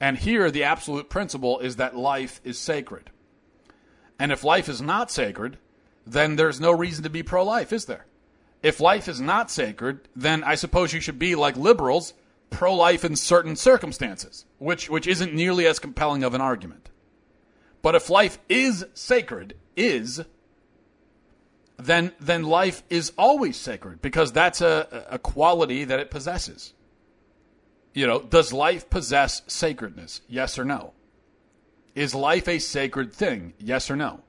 And 0.00 0.16
here, 0.16 0.50
the 0.50 0.64
absolute 0.64 1.10
principle 1.10 1.58
is 1.58 1.76
that 1.76 1.96
life 1.96 2.40
is 2.42 2.58
sacred. 2.58 3.10
And 4.18 4.32
if 4.32 4.42
life 4.42 4.68
is 4.68 4.80
not 4.80 5.10
sacred, 5.10 5.58
then 6.06 6.36
there's 6.36 6.60
no 6.60 6.72
reason 6.72 7.04
to 7.04 7.10
be 7.10 7.22
pro 7.22 7.44
life, 7.44 7.72
is 7.72 7.84
there? 7.84 8.06
If 8.62 8.80
life 8.80 9.08
is 9.08 9.20
not 9.20 9.50
sacred, 9.50 10.08
then 10.14 10.44
I 10.44 10.54
suppose 10.54 10.92
you 10.92 11.00
should 11.00 11.18
be 11.18 11.34
like 11.34 11.56
liberals, 11.56 12.14
pro 12.50 12.74
life 12.74 13.04
in 13.04 13.16
certain 13.16 13.56
circumstances, 13.56 14.44
which, 14.58 14.90
which 14.90 15.06
isn't 15.06 15.34
nearly 15.34 15.66
as 15.66 15.78
compelling 15.78 16.24
of 16.24 16.34
an 16.34 16.40
argument. 16.40 16.90
But 17.82 17.94
if 17.94 18.10
life 18.10 18.38
is 18.48 18.84
sacred, 18.92 19.54
is, 19.76 20.20
then, 21.78 22.12
then 22.20 22.42
life 22.42 22.82
is 22.90 23.12
always 23.16 23.56
sacred 23.56 24.02
because 24.02 24.32
that's 24.32 24.60
a, 24.60 25.06
a 25.08 25.18
quality 25.18 25.84
that 25.84 26.00
it 26.00 26.10
possesses. 26.10 26.74
You 27.94 28.06
know, 28.06 28.20
does 28.20 28.52
life 28.52 28.90
possess 28.90 29.42
sacredness? 29.46 30.20
Yes 30.28 30.58
or 30.58 30.64
no? 30.64 30.92
Is 31.94 32.14
life 32.14 32.46
a 32.46 32.58
sacred 32.58 33.12
thing? 33.12 33.54
Yes 33.58 33.90
or 33.90 33.96
no? 33.96 34.20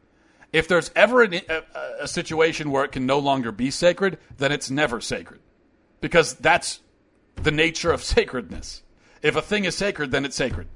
If 0.53 0.67
there's 0.67 0.91
ever 0.95 1.23
an, 1.23 1.33
a, 1.49 1.63
a 2.01 2.07
situation 2.07 2.71
where 2.71 2.83
it 2.83 2.91
can 2.91 3.05
no 3.05 3.19
longer 3.19 3.51
be 3.51 3.71
sacred, 3.71 4.17
then 4.37 4.51
it's 4.51 4.69
never 4.69 4.99
sacred. 4.99 5.39
Because 6.01 6.33
that's 6.35 6.81
the 7.35 7.51
nature 7.51 7.91
of 7.91 8.03
sacredness. 8.03 8.83
If 9.21 9.35
a 9.35 9.41
thing 9.41 9.65
is 9.65 9.75
sacred, 9.75 10.11
then 10.11 10.25
it's 10.25 10.35
sacred. 10.35 10.67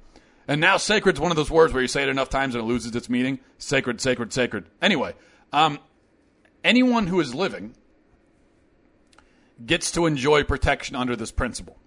And 0.47 0.61
now 0.61 0.77
sacred 0.77 1.15
is 1.15 1.21
one 1.21 1.31
of 1.31 1.37
those 1.37 1.49
words 1.49 1.73
where 1.73 1.81
you 1.81 1.87
say 1.87 2.03
it 2.03 2.09
enough 2.09 2.29
times 2.29 2.55
and 2.55 2.63
it 2.63 2.67
loses 2.67 2.95
its 2.95 3.09
meaning. 3.09 3.39
Sacred, 3.57 3.99
sacred, 3.99 4.31
sacred. 4.31 4.65
Anyway, 4.81 5.13
um, 5.51 5.79
anyone 6.63 7.07
who 7.07 7.19
is 7.19 7.33
living 7.33 7.75
gets 9.65 9.91
to 9.91 10.05
enjoy 10.05 10.43
protection 10.43 10.95
under 10.95 11.15
this 11.15 11.31
principle. 11.31 11.77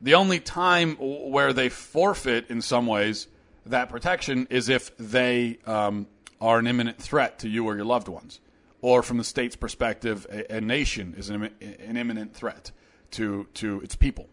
The 0.00 0.14
only 0.14 0.40
time 0.40 0.96
where 0.96 1.52
they 1.52 1.68
forfeit, 1.68 2.50
in 2.50 2.62
some 2.62 2.86
ways, 2.86 3.26
that 3.66 3.88
protection 3.88 4.46
is 4.50 4.68
if 4.68 4.96
they 4.96 5.58
um, 5.66 6.06
are 6.44 6.58
an 6.58 6.66
imminent 6.66 6.98
threat 6.98 7.38
to 7.38 7.48
you 7.48 7.64
or 7.64 7.74
your 7.74 7.86
loved 7.86 8.06
ones, 8.06 8.38
or 8.82 9.02
from 9.02 9.16
the 9.16 9.24
state's 9.24 9.56
perspective, 9.56 10.26
a, 10.30 10.56
a 10.56 10.60
nation 10.60 11.14
is 11.16 11.30
an, 11.30 11.44
an, 11.62 11.96
imminent 11.96 12.34
threat 12.34 12.70
to 13.12 13.46
to 13.54 13.80
its 13.80 13.96
people. 13.96 14.28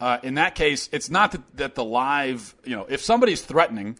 Uh, 0.00 0.18
in 0.24 0.34
that 0.34 0.56
case, 0.56 0.88
it's 0.90 1.08
not 1.08 1.30
that, 1.30 1.56
that 1.56 1.74
the 1.76 1.84
live, 1.84 2.56
you 2.64 2.74
know, 2.74 2.84
if 2.88 3.00
somebody's 3.00 3.42
threatening 3.42 3.96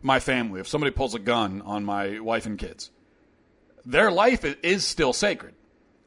my 0.00 0.20
family, 0.20 0.58
if 0.58 0.66
somebody 0.66 0.90
pulls 0.90 1.14
a 1.14 1.18
gun 1.18 1.60
on 1.62 1.84
my 1.84 2.18
wife 2.18 2.46
and 2.46 2.58
kids, 2.58 2.90
their 3.84 4.10
life 4.10 4.42
is 4.62 4.86
still 4.86 5.12
sacred. 5.12 5.54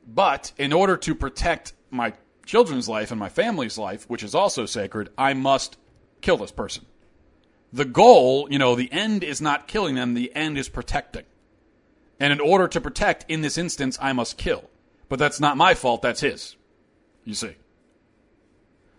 But 0.08 0.54
in 0.58 0.73
order 0.73 0.97
to 0.97 1.13
protect 1.13 1.73
my 1.91 2.13
children's 2.47 2.89
life 2.89 3.12
and 3.12 3.19
my 3.19 3.30
family's 3.30 3.77
life, 3.77 4.10
which 4.10 4.23
is 4.23 4.34
also 4.34 4.65
sacred, 4.65 5.10
I 5.19 5.36
must 5.36 5.77
kill 6.21 6.38
this 6.38 6.51
person. 6.51 6.86
The 7.74 7.86
goal, 7.86 8.48
you 8.50 8.60
know, 8.60 8.76
the 8.76 8.92
end 8.92 9.24
is 9.24 9.42
not 9.42 9.68
killing 9.68 9.96
them, 9.96 10.14
the 10.14 10.36
end 10.36 10.58
is 10.58 10.70
protecting. 10.70 11.24
And 12.20 12.34
in 12.34 12.40
order 12.40 12.68
to 12.68 12.82
protect, 12.82 13.26
in 13.28 13.42
this 13.42 13.58
instance, 13.58 13.98
I 14.02 14.14
must 14.14 14.38
kill. 14.38 14.70
But 15.10 15.20
that's 15.20 15.40
not 15.40 15.58
my 15.58 15.74
fault, 15.74 16.02
that's 16.02 16.22
his. 16.22 16.56
You 17.24 17.34
see. 17.34 17.56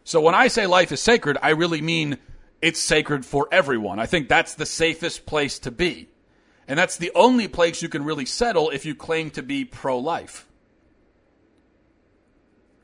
So 0.04 0.20
when 0.20 0.34
I 0.34 0.48
say 0.48 0.66
life 0.66 0.90
is 0.90 1.00
sacred, 1.00 1.38
I 1.42 1.50
really 1.50 1.80
mean 1.80 2.18
it's 2.60 2.80
sacred 2.80 3.24
for 3.24 3.48
everyone. 3.52 3.98
I 3.98 4.06
think 4.06 4.28
that's 4.28 4.54
the 4.54 4.66
safest 4.66 5.26
place 5.26 5.58
to 5.60 5.70
be. 5.70 6.08
And 6.66 6.78
that's 6.78 6.96
the 6.96 7.12
only 7.14 7.48
place 7.48 7.82
you 7.82 7.88
can 7.88 8.04
really 8.04 8.24
settle 8.24 8.70
if 8.70 8.84
you 8.84 8.94
claim 8.94 9.30
to 9.30 9.42
be 9.42 9.64
pro 9.64 9.98
life. 9.98 10.46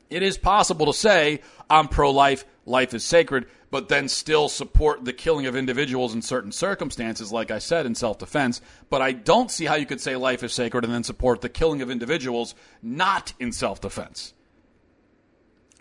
It 0.09 0.23
is 0.23 0.37
possible 0.37 0.87
to 0.87 0.93
say, 0.93 1.41
I'm 1.69 1.87
pro 1.87 2.11
life, 2.11 2.45
life 2.65 2.93
is 2.93 3.03
sacred, 3.03 3.45
but 3.71 3.89
then 3.89 4.07
still 4.07 4.49
support 4.49 5.05
the 5.05 5.13
killing 5.13 5.45
of 5.45 5.55
individuals 5.55 6.13
in 6.13 6.21
certain 6.21 6.51
circumstances, 6.51 7.31
like 7.31 7.51
I 7.51 7.59
said, 7.59 7.85
in 7.85 7.93
self 7.95 8.17
defense. 8.17 8.61
But 8.89 9.01
I 9.01 9.11
don't 9.11 9.51
see 9.51 9.65
how 9.65 9.75
you 9.75 9.85
could 9.85 10.01
say 10.01 10.15
life 10.15 10.43
is 10.43 10.53
sacred 10.53 10.83
and 10.83 10.93
then 10.93 11.03
support 11.03 11.41
the 11.41 11.49
killing 11.49 11.81
of 11.81 11.91
individuals 11.91 12.55
not 12.81 13.33
in 13.39 13.51
self 13.51 13.81
defense. 13.81 14.33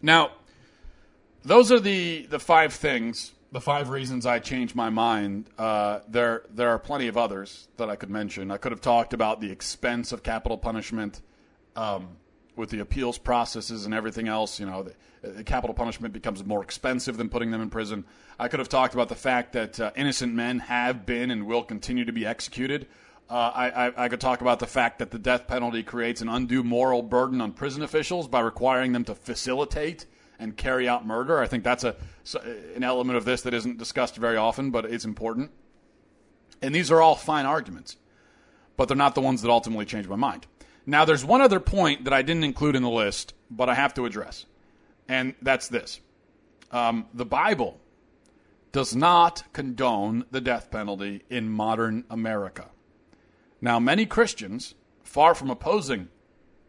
Now, 0.02 0.32
those 1.42 1.72
are 1.72 1.80
the, 1.80 2.26
the 2.26 2.38
five 2.38 2.74
things, 2.74 3.32
the 3.52 3.60
five 3.60 3.88
reasons 3.88 4.26
I 4.26 4.38
changed 4.38 4.74
my 4.74 4.90
mind. 4.90 5.48
Uh, 5.56 6.00
there, 6.06 6.42
there 6.50 6.68
are 6.68 6.78
plenty 6.78 7.08
of 7.08 7.16
others 7.16 7.68
that 7.78 7.88
I 7.88 7.96
could 7.96 8.10
mention. 8.10 8.50
I 8.50 8.58
could 8.58 8.72
have 8.72 8.82
talked 8.82 9.14
about 9.14 9.40
the 9.40 9.50
expense 9.50 10.12
of 10.12 10.22
capital 10.22 10.58
punishment. 10.58 11.22
Um, 11.74 12.16
with 12.58 12.70
the 12.70 12.80
appeals 12.80 13.16
processes 13.16 13.84
and 13.84 13.94
everything 13.94 14.28
else, 14.28 14.60
you 14.60 14.66
know, 14.66 14.82
the, 14.82 14.94
the, 15.28 15.44
capital 15.44 15.74
punishment 15.74 16.12
becomes 16.12 16.44
more 16.44 16.62
expensive 16.62 17.16
than 17.16 17.28
putting 17.28 17.50
them 17.50 17.62
in 17.62 17.70
prison. 17.70 18.04
I 18.38 18.48
could 18.48 18.58
have 18.58 18.68
talked 18.68 18.94
about 18.94 19.08
the 19.08 19.14
fact 19.14 19.52
that 19.52 19.80
uh, 19.80 19.90
innocent 19.96 20.34
men 20.34 20.58
have 20.58 21.06
been 21.06 21.30
and 21.30 21.46
will 21.46 21.62
continue 21.62 22.04
to 22.04 22.12
be 22.12 22.26
executed. 22.26 22.86
Uh, 23.30 23.34
I, 23.54 23.68
I, 23.68 24.04
I, 24.04 24.08
could 24.08 24.20
talk 24.20 24.40
about 24.40 24.58
the 24.58 24.66
fact 24.66 25.00
that 25.00 25.10
the 25.10 25.18
death 25.18 25.46
penalty 25.46 25.82
creates 25.82 26.22
an 26.22 26.28
undue 26.28 26.64
moral 26.64 27.02
burden 27.02 27.40
on 27.40 27.52
prison 27.52 27.82
officials 27.82 28.26
by 28.26 28.40
requiring 28.40 28.92
them 28.92 29.04
to 29.04 29.14
facilitate 29.14 30.06
and 30.38 30.56
carry 30.56 30.88
out 30.88 31.06
murder. 31.06 31.40
I 31.40 31.46
think 31.46 31.62
that's 31.62 31.84
a, 31.84 31.94
an 32.74 32.82
element 32.82 33.16
of 33.16 33.24
this 33.24 33.42
that 33.42 33.52
isn't 33.52 33.78
discussed 33.78 34.16
very 34.16 34.36
often, 34.36 34.70
but 34.70 34.86
it's 34.86 35.04
important. 35.04 35.50
And 36.62 36.74
these 36.74 36.90
are 36.90 37.02
all 37.02 37.14
fine 37.14 37.44
arguments, 37.46 37.96
but 38.76 38.88
they're 38.88 38.96
not 38.96 39.14
the 39.14 39.20
ones 39.20 39.42
that 39.42 39.50
ultimately 39.50 39.84
change 39.84 40.08
my 40.08 40.16
mind. 40.16 40.46
Now, 40.88 41.04
there's 41.04 41.22
one 41.22 41.42
other 41.42 41.60
point 41.60 42.04
that 42.04 42.14
I 42.14 42.22
didn't 42.22 42.44
include 42.44 42.74
in 42.74 42.82
the 42.82 42.88
list, 42.88 43.34
but 43.50 43.68
I 43.68 43.74
have 43.74 43.92
to 43.92 44.06
address, 44.06 44.46
and 45.06 45.34
that's 45.42 45.68
this 45.68 46.00
um, 46.70 47.04
the 47.12 47.26
Bible 47.26 47.78
does 48.72 48.96
not 48.96 49.42
condone 49.52 50.24
the 50.30 50.40
death 50.40 50.70
penalty 50.70 51.24
in 51.28 51.50
modern 51.50 52.04
America. 52.08 52.70
Now, 53.60 53.78
many 53.78 54.06
Christians, 54.06 54.74
far 55.02 55.34
from 55.34 55.50
opposing 55.50 56.08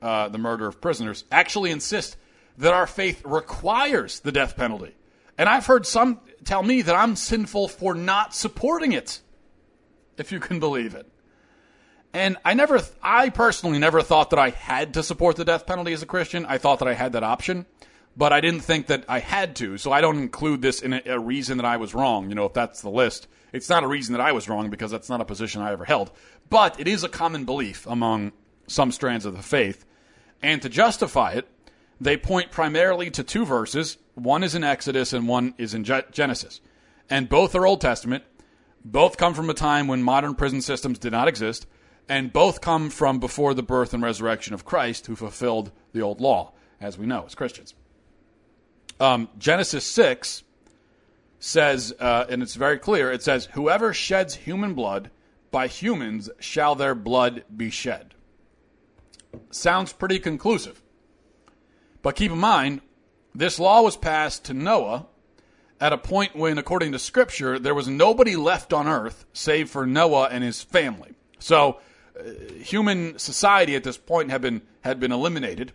uh, 0.01 0.27
the 0.27 0.37
murder 0.37 0.67
of 0.67 0.81
prisoners, 0.81 1.23
actually 1.31 1.71
insist 1.71 2.17
that 2.57 2.73
our 2.73 2.87
faith 2.87 3.21
requires 3.23 4.19
the 4.19 4.33
death 4.33 4.57
penalty. 4.57 4.97
And 5.37 5.47
I've 5.47 5.65
heard 5.65 5.85
some 5.85 6.19
tell 6.43 6.61
me 6.61 6.81
that 6.81 6.95
I'm 6.95 7.15
sinful 7.15 7.69
for 7.69 7.95
not 7.95 8.35
supporting 8.35 8.91
it, 8.91 9.21
if 10.17 10.33
you 10.33 10.41
can 10.41 10.59
believe 10.59 10.93
it. 10.93 11.09
And 12.13 12.37
I 12.43 12.55
never, 12.55 12.81
I 13.03 13.29
personally 13.29 13.77
never 13.77 14.01
thought 14.01 14.31
that 14.31 14.39
I 14.39 14.49
had 14.49 14.95
to 14.95 15.03
support 15.03 15.35
the 15.35 15.45
death 15.45 15.67
penalty 15.67 15.93
as 15.93 16.01
a 16.01 16.07
Christian. 16.07 16.45
I 16.45 16.57
thought 16.57 16.79
that 16.79 16.87
I 16.87 16.93
had 16.93 17.13
that 17.13 17.23
option, 17.23 17.67
but 18.17 18.33
I 18.33 18.41
didn't 18.41 18.61
think 18.61 18.87
that 18.87 19.05
I 19.07 19.19
had 19.19 19.55
to. 19.57 19.77
So 19.77 19.91
I 19.91 20.01
don't 20.01 20.17
include 20.17 20.61
this 20.61 20.81
in 20.81 20.93
a, 20.93 21.01
a 21.05 21.19
reason 21.19 21.57
that 21.57 21.65
I 21.65 21.77
was 21.77 21.93
wrong. 21.93 22.29
You 22.29 22.35
know, 22.35 22.45
if 22.45 22.53
that's 22.53 22.81
the 22.81 22.89
list, 22.89 23.27
it's 23.53 23.69
not 23.69 23.83
a 23.83 23.87
reason 23.87 24.13
that 24.13 24.21
I 24.21 24.31
was 24.31 24.49
wrong 24.49 24.71
because 24.71 24.89
that's 24.89 25.09
not 25.09 25.21
a 25.21 25.25
position 25.25 25.61
I 25.61 25.71
ever 25.71 25.85
held. 25.85 26.11
But 26.49 26.79
it 26.79 26.87
is 26.87 27.03
a 27.03 27.09
common 27.09 27.45
belief 27.45 27.85
among 27.85 28.31
some 28.65 28.91
strands 28.91 29.25
of 29.25 29.35
the 29.37 29.43
faith. 29.43 29.85
And 30.41 30.61
to 30.63 30.69
justify 30.69 31.33
it, 31.33 31.47
they 32.01 32.17
point 32.17 32.49
primarily 32.49 33.11
to 33.11 33.23
two 33.23 33.45
verses. 33.45 33.97
One 34.15 34.43
is 34.43 34.55
in 34.55 34.63
Exodus 34.63 35.13
and 35.13 35.27
one 35.27 35.53
is 35.59 35.75
in 35.75 35.83
Genesis. 35.83 36.59
And 37.07 37.29
both 37.29 37.53
are 37.53 37.67
Old 37.67 37.81
Testament. 37.81 38.23
Both 38.83 39.17
come 39.17 39.33
from 39.35 39.49
a 39.49 39.53
time 39.53 39.87
when 39.87 40.01
modern 40.01 40.33
prison 40.33 40.61
systems 40.61 40.97
did 40.97 41.11
not 41.11 41.27
exist 41.27 41.67
and 42.09 42.33
both 42.33 42.59
come 42.59 42.89
from 42.89 43.19
before 43.19 43.53
the 43.53 43.63
birth 43.63 43.93
and 43.93 44.01
resurrection 44.01 44.55
of 44.55 44.65
Christ, 44.65 45.05
who 45.05 45.15
fulfilled 45.15 45.71
the 45.93 46.01
old 46.01 46.19
law, 46.19 46.53
as 46.81 46.97
we 46.97 47.05
know 47.05 47.23
as 47.27 47.35
Christians. 47.35 47.75
Um, 48.99 49.29
Genesis 49.37 49.85
6 49.85 50.43
says, 51.37 51.93
uh, 51.99 52.25
and 52.27 52.41
it's 52.41 52.55
very 52.55 52.79
clear, 52.79 53.11
it 53.11 53.21
says, 53.21 53.45
Whoever 53.53 53.93
sheds 53.93 54.33
human 54.35 54.73
blood, 54.73 55.11
by 55.51 55.67
humans 55.67 56.29
shall 56.39 56.75
their 56.75 56.95
blood 56.95 57.43
be 57.55 57.69
shed. 57.69 58.15
Sounds 59.51 59.93
pretty 59.93 60.19
conclusive. 60.19 60.81
But 62.01 62.15
keep 62.15 62.31
in 62.31 62.39
mind, 62.39 62.81
this 63.35 63.59
law 63.59 63.83
was 63.83 63.95
passed 63.95 64.45
to 64.45 64.53
Noah 64.53 65.05
at 65.79 65.93
a 65.93 65.97
point 65.97 66.35
when, 66.35 66.57
according 66.57 66.91
to 66.91 66.99
Scripture, 66.99 67.59
there 67.59 67.75
was 67.75 67.87
nobody 67.87 68.35
left 68.35 68.73
on 68.73 68.87
earth 68.87 69.25
save 69.31 69.69
for 69.69 69.85
Noah 69.85 70.27
and 70.31 70.43
his 70.43 70.61
family. 70.61 71.13
So 71.39 71.79
human 72.61 73.17
society 73.17 73.75
at 73.75 73.83
this 73.83 73.97
point 73.97 74.31
had 74.31 74.41
been 74.41 74.61
had 74.81 74.99
been 74.99 75.11
eliminated, 75.11 75.73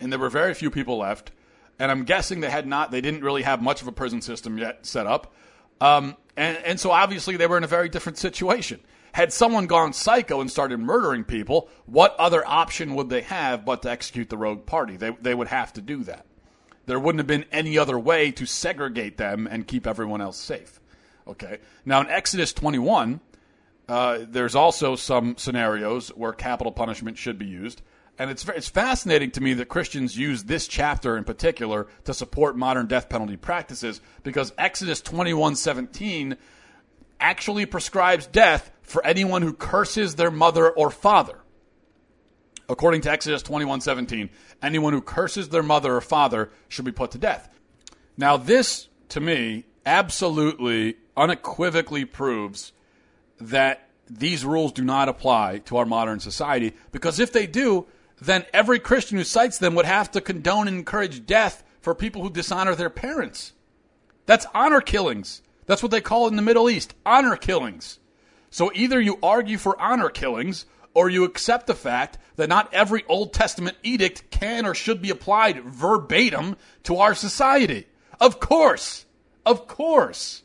and 0.00 0.12
there 0.12 0.18
were 0.18 0.30
very 0.30 0.54
few 0.54 0.70
people 0.70 0.98
left. 0.98 1.32
And 1.78 1.90
I'm 1.90 2.04
guessing 2.04 2.40
they 2.40 2.50
had 2.50 2.66
not. 2.66 2.90
They 2.90 3.00
didn't 3.00 3.24
really 3.24 3.42
have 3.42 3.62
much 3.62 3.82
of 3.82 3.88
a 3.88 3.92
prison 3.92 4.20
system 4.20 4.58
yet 4.58 4.86
set 4.86 5.06
up, 5.06 5.34
um, 5.80 6.16
and, 6.36 6.56
and 6.58 6.80
so 6.80 6.90
obviously 6.90 7.36
they 7.36 7.46
were 7.46 7.56
in 7.56 7.64
a 7.64 7.68
very 7.68 7.88
different 7.88 8.18
situation. 8.18 8.80
Had 9.12 9.32
someone 9.32 9.66
gone 9.66 9.92
psycho 9.92 10.40
and 10.40 10.50
started 10.50 10.78
murdering 10.78 11.24
people, 11.24 11.68
what 11.86 12.16
other 12.18 12.46
option 12.46 12.94
would 12.94 13.10
they 13.10 13.20
have 13.22 13.64
but 13.64 13.82
to 13.82 13.90
execute 13.90 14.30
the 14.30 14.36
rogue 14.36 14.64
party? 14.64 14.96
They 14.96 15.10
they 15.20 15.34
would 15.34 15.48
have 15.48 15.72
to 15.74 15.80
do 15.80 16.04
that. 16.04 16.26
There 16.86 16.98
wouldn't 16.98 17.20
have 17.20 17.26
been 17.26 17.44
any 17.52 17.78
other 17.78 17.98
way 17.98 18.30
to 18.32 18.46
segregate 18.46 19.16
them 19.16 19.46
and 19.46 19.66
keep 19.66 19.86
everyone 19.86 20.20
else 20.20 20.38
safe. 20.38 20.80
Okay. 21.26 21.58
Now 21.84 22.00
in 22.00 22.08
Exodus 22.08 22.52
21 22.52 23.20
uh, 23.88 24.20
there's 24.28 24.54
also 24.54 24.96
some 24.96 25.36
scenarios 25.36 26.08
where 26.10 26.32
capital 26.32 26.72
punishment 26.72 27.18
should 27.18 27.38
be 27.38 27.46
used. 27.46 27.82
And 28.18 28.30
it's, 28.30 28.46
it's 28.48 28.68
fascinating 28.68 29.30
to 29.32 29.40
me 29.40 29.54
that 29.54 29.68
Christians 29.68 30.16
use 30.16 30.44
this 30.44 30.68
chapter 30.68 31.16
in 31.16 31.24
particular 31.24 31.88
to 32.04 32.14
support 32.14 32.56
modern 32.56 32.86
death 32.86 33.08
penalty 33.08 33.36
practices 33.36 34.00
because 34.22 34.52
Exodus 34.58 35.00
21:17 35.02 36.36
actually 37.18 37.66
prescribes 37.66 38.26
death 38.26 38.70
for 38.82 39.04
anyone 39.06 39.42
who 39.42 39.52
curses 39.52 40.16
their 40.16 40.30
mother 40.30 40.70
or 40.70 40.90
father. 40.90 41.38
According 42.68 43.00
to 43.02 43.10
Exodus 43.10 43.42
21:17, 43.42 44.28
anyone 44.62 44.92
who 44.92 45.00
curses 45.00 45.48
their 45.48 45.62
mother 45.62 45.96
or 45.96 46.00
father 46.00 46.50
should 46.68 46.84
be 46.84 46.92
put 46.92 47.12
to 47.12 47.18
death. 47.18 47.48
Now 48.16 48.36
this 48.36 48.88
to 49.08 49.20
me 49.20 49.64
absolutely 49.86 50.96
unequivocally 51.16 52.04
proves 52.04 52.72
that 53.48 53.88
these 54.08 54.44
rules 54.44 54.72
do 54.72 54.84
not 54.84 55.08
apply 55.08 55.58
to 55.58 55.76
our 55.76 55.86
modern 55.86 56.20
society 56.20 56.74
because 56.90 57.18
if 57.18 57.32
they 57.32 57.46
do, 57.46 57.86
then 58.20 58.44
every 58.52 58.78
Christian 58.78 59.18
who 59.18 59.24
cites 59.24 59.58
them 59.58 59.74
would 59.74 59.86
have 59.86 60.10
to 60.12 60.20
condone 60.20 60.68
and 60.68 60.76
encourage 60.76 61.26
death 61.26 61.64
for 61.80 61.94
people 61.94 62.22
who 62.22 62.30
dishonor 62.30 62.74
their 62.74 62.90
parents. 62.90 63.52
That's 64.26 64.46
honor 64.54 64.80
killings. 64.80 65.42
That's 65.66 65.82
what 65.82 65.90
they 65.90 66.00
call 66.00 66.26
it 66.26 66.30
in 66.30 66.36
the 66.36 66.42
Middle 66.42 66.70
East 66.70 66.94
honor 67.04 67.36
killings. 67.36 67.98
So 68.50 68.70
either 68.74 69.00
you 69.00 69.18
argue 69.22 69.58
for 69.58 69.80
honor 69.80 70.10
killings 70.10 70.66
or 70.94 71.08
you 71.08 71.24
accept 71.24 71.66
the 71.66 71.74
fact 71.74 72.18
that 72.36 72.48
not 72.48 72.72
every 72.72 73.04
Old 73.08 73.32
Testament 73.32 73.76
edict 73.82 74.30
can 74.30 74.66
or 74.66 74.74
should 74.74 75.00
be 75.00 75.10
applied 75.10 75.64
verbatim 75.64 76.56
to 76.84 76.98
our 76.98 77.14
society. 77.14 77.86
Of 78.20 78.40
course. 78.40 79.06
Of 79.44 79.66
course. 79.66 80.41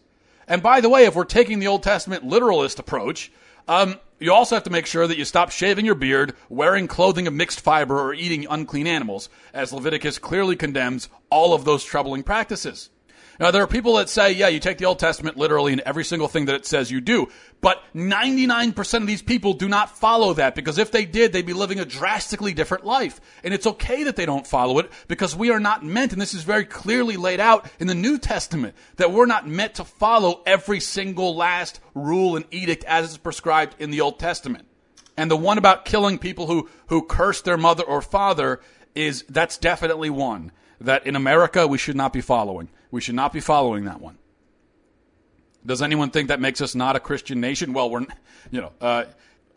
And 0.47 0.63
by 0.63 0.81
the 0.81 0.89
way, 0.89 1.05
if 1.05 1.15
we're 1.15 1.25
taking 1.25 1.59
the 1.59 1.67
Old 1.67 1.83
Testament 1.83 2.23
literalist 2.23 2.79
approach, 2.79 3.31
um, 3.67 3.99
you 4.19 4.33
also 4.33 4.55
have 4.55 4.63
to 4.63 4.69
make 4.69 4.85
sure 4.85 5.05
that 5.05 5.17
you 5.17 5.25
stop 5.25 5.51
shaving 5.51 5.85
your 5.85 5.95
beard, 5.95 6.33
wearing 6.49 6.87
clothing 6.87 7.27
of 7.27 7.33
mixed 7.33 7.59
fiber, 7.59 7.99
or 7.99 8.13
eating 8.13 8.47
unclean 8.49 8.87
animals, 8.87 9.29
as 9.53 9.73
Leviticus 9.73 10.19
clearly 10.19 10.55
condemns 10.55 11.09
all 11.29 11.53
of 11.53 11.65
those 11.65 11.83
troubling 11.83 12.23
practices. 12.23 12.89
Now, 13.39 13.51
there 13.51 13.61
are 13.61 13.67
people 13.67 13.95
that 13.97 14.09
say, 14.09 14.31
yeah, 14.31 14.47
you 14.47 14.59
take 14.59 14.79
the 14.79 14.85
Old 14.85 14.97
Testament 14.97 15.37
literally 15.37 15.73
in 15.73 15.81
every 15.85 16.03
single 16.03 16.27
thing 16.27 16.45
that 16.45 16.55
it 16.55 16.65
says 16.65 16.89
you 16.89 17.01
do. 17.01 17.27
But 17.61 17.83
99% 17.93 18.93
of 18.95 19.07
these 19.07 19.21
people 19.21 19.53
do 19.53 19.69
not 19.69 19.95
follow 19.95 20.33
that 20.33 20.55
because 20.55 20.77
if 20.77 20.91
they 20.91 21.05
did, 21.05 21.33
they'd 21.33 21.45
be 21.45 21.53
living 21.53 21.79
a 21.79 21.85
drastically 21.85 22.53
different 22.53 22.85
life. 22.85 23.21
And 23.43 23.53
it's 23.53 23.67
okay 23.67 24.03
that 24.03 24.15
they 24.15 24.25
don't 24.25 24.47
follow 24.47 24.79
it 24.79 24.91
because 25.07 25.35
we 25.35 25.51
are 25.51 25.59
not 25.59 25.85
meant, 25.85 26.13
and 26.13 26.21
this 26.21 26.33
is 26.33 26.43
very 26.43 26.65
clearly 26.65 27.15
laid 27.15 27.39
out 27.39 27.69
in 27.79 27.87
the 27.87 27.95
New 27.95 28.17
Testament, 28.17 28.75
that 28.95 29.11
we're 29.11 29.27
not 29.27 29.47
meant 29.47 29.75
to 29.75 29.83
follow 29.83 30.41
every 30.45 30.79
single 30.79 31.35
last 31.35 31.79
rule 31.93 32.35
and 32.35 32.45
edict 32.49 32.83
as 32.85 33.11
is 33.11 33.17
prescribed 33.17 33.75
in 33.79 33.91
the 33.91 34.01
Old 34.01 34.19
Testament. 34.19 34.65
And 35.15 35.29
the 35.29 35.37
one 35.37 35.57
about 35.57 35.85
killing 35.85 36.17
people 36.19 36.47
who, 36.47 36.69
who 36.87 37.03
curse 37.03 37.41
their 37.41 37.57
mother 37.57 37.83
or 37.83 38.01
father 38.01 38.61
is, 38.95 39.23
that's 39.29 39.57
definitely 39.57 40.09
one 40.09 40.51
that 40.79 41.05
in 41.07 41.15
America 41.15 41.67
we 41.67 41.77
should 41.77 41.95
not 41.95 42.13
be 42.13 42.21
following. 42.21 42.69
We 42.91 43.01
should 43.01 43.15
not 43.15 43.33
be 43.33 43.39
following 43.39 43.85
that 43.85 44.01
one. 44.01 44.17
Does 45.65 45.81
anyone 45.81 46.11
think 46.11 46.29
that 46.29 46.39
makes 46.39 46.61
us 46.61 46.75
not 46.75 46.95
a 46.95 46.99
Christian 46.99 47.41
nation? 47.41 47.73
Well, 47.73 47.89
we're, 47.89 48.05
you 48.51 48.61
know, 48.61 48.71
uh, 48.79 49.05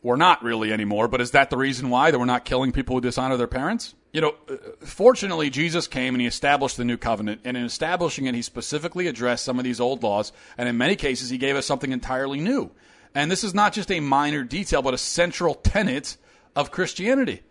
we're 0.03 0.17
not 0.17 0.43
really 0.43 0.73
anymore. 0.73 1.09
But 1.09 1.21
is 1.21 1.33
that 1.33 1.51
the 1.51 1.57
reason 1.57 1.91
why 1.91 2.11
that 2.11 2.19
we're 2.19 2.25
not 2.25 2.45
killing 2.45 2.73
people 2.73 2.97
who 2.97 3.01
dishonor 3.01 3.37
their 3.37 3.47
parents? 3.47 3.95
You 4.13 4.23
know, 4.23 4.35
uh, 4.49 4.57
fortunately, 4.81 5.51
Jesus 5.51 5.87
came 5.87 6.15
and 6.15 6.21
he 6.21 6.27
established 6.27 6.77
the 6.77 6.85
new 6.85 6.97
covenant. 6.97 7.43
And 7.45 7.57
in 7.57 7.65
establishing 7.65 8.27
it, 8.27 8.35
he 8.35 8.43
specifically 8.43 9.07
addressed 9.07 9.45
some 9.45 9.59
of 9.59 9.65
these 9.65 9.79
old 9.79 10.03
laws. 10.03 10.33
And 10.59 10.69
in 10.69 10.77
many 10.77 10.97
cases, 10.97 11.31
he 11.31 11.39
gave 11.39 11.55
us 11.55 11.67
something 11.67 11.93
entirely 11.93 12.41
new. 12.41 12.73
And 13.15 13.31
this 13.31 13.45
is 13.45 13.55
not 13.55 13.73
just 13.73 13.91
a 13.91 14.01
minor 14.01 14.43
detail, 14.43 14.83
but 14.83 14.95
a 14.95 14.99
central 14.99 15.55
tenet 15.55 16.17
of 16.57 16.71
Christianity. 16.71 17.43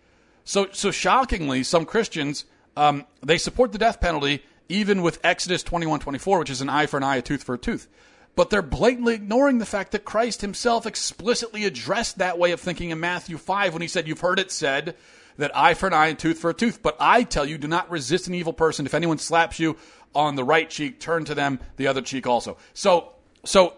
So, 0.44 0.68
so 0.72 0.92
shockingly, 0.92 1.64
some 1.64 1.86
Christians 1.86 2.46
um, 2.80 3.06
they 3.22 3.38
support 3.38 3.74
the 3.74 3.78
death 3.78 4.00
penalty 4.00 4.42
even 4.70 5.02
with 5.02 5.20
Exodus 5.24 5.64
21:24, 5.64 6.40
which 6.40 6.50
is 6.50 6.62
an 6.62 6.70
eye 6.70 6.86
for 6.86 6.98
an 6.98 7.04
eye, 7.04 7.18
a 7.18 7.22
tooth 7.22 7.44
for 7.44 7.56
a 7.56 7.60
tooth. 7.60 7.88
But 8.36 8.50
they're 8.50 8.62
blatantly 8.62 9.16
ignoring 9.16 9.58
the 9.58 9.66
fact 9.66 9.92
that 9.92 10.06
Christ 10.06 10.42
himself 10.42 10.86
explicitly 10.86 11.66
addressed 11.66 12.20
that 12.20 12.38
way 12.38 12.52
of 12.52 12.62
thinking 12.62 12.92
in 12.92 13.00
Matthew 13.00 13.38
5 13.38 13.74
when 13.74 13.82
he 13.82 13.88
said, 13.88 14.08
You've 14.08 14.22
heard 14.22 14.40
it 14.40 14.52
said 14.52 14.96
that 15.38 15.56
eye 15.58 15.74
for 15.74 15.88
an 15.88 15.94
eye 15.94 16.08
and 16.08 16.20
tooth 16.20 16.40
for 16.40 16.50
a 16.50 16.54
tooth. 16.54 16.82
But 16.82 16.96
I 17.00 17.24
tell 17.24 17.46
you, 17.46 17.58
do 17.58 17.68
not 17.68 17.90
resist 17.90 18.28
an 18.28 18.36
evil 18.36 18.54
person. 18.54 18.86
If 18.86 18.94
anyone 18.94 19.18
slaps 19.18 19.60
you 19.60 19.78
on 20.14 20.36
the 20.36 20.44
right 20.44 20.70
cheek, 20.70 21.00
turn 21.00 21.26
to 21.26 21.36
them 21.36 21.60
the 21.78 21.88
other 21.88 22.02
cheek 22.02 22.28
also. 22.28 22.58
So, 22.74 23.14
so 23.44 23.74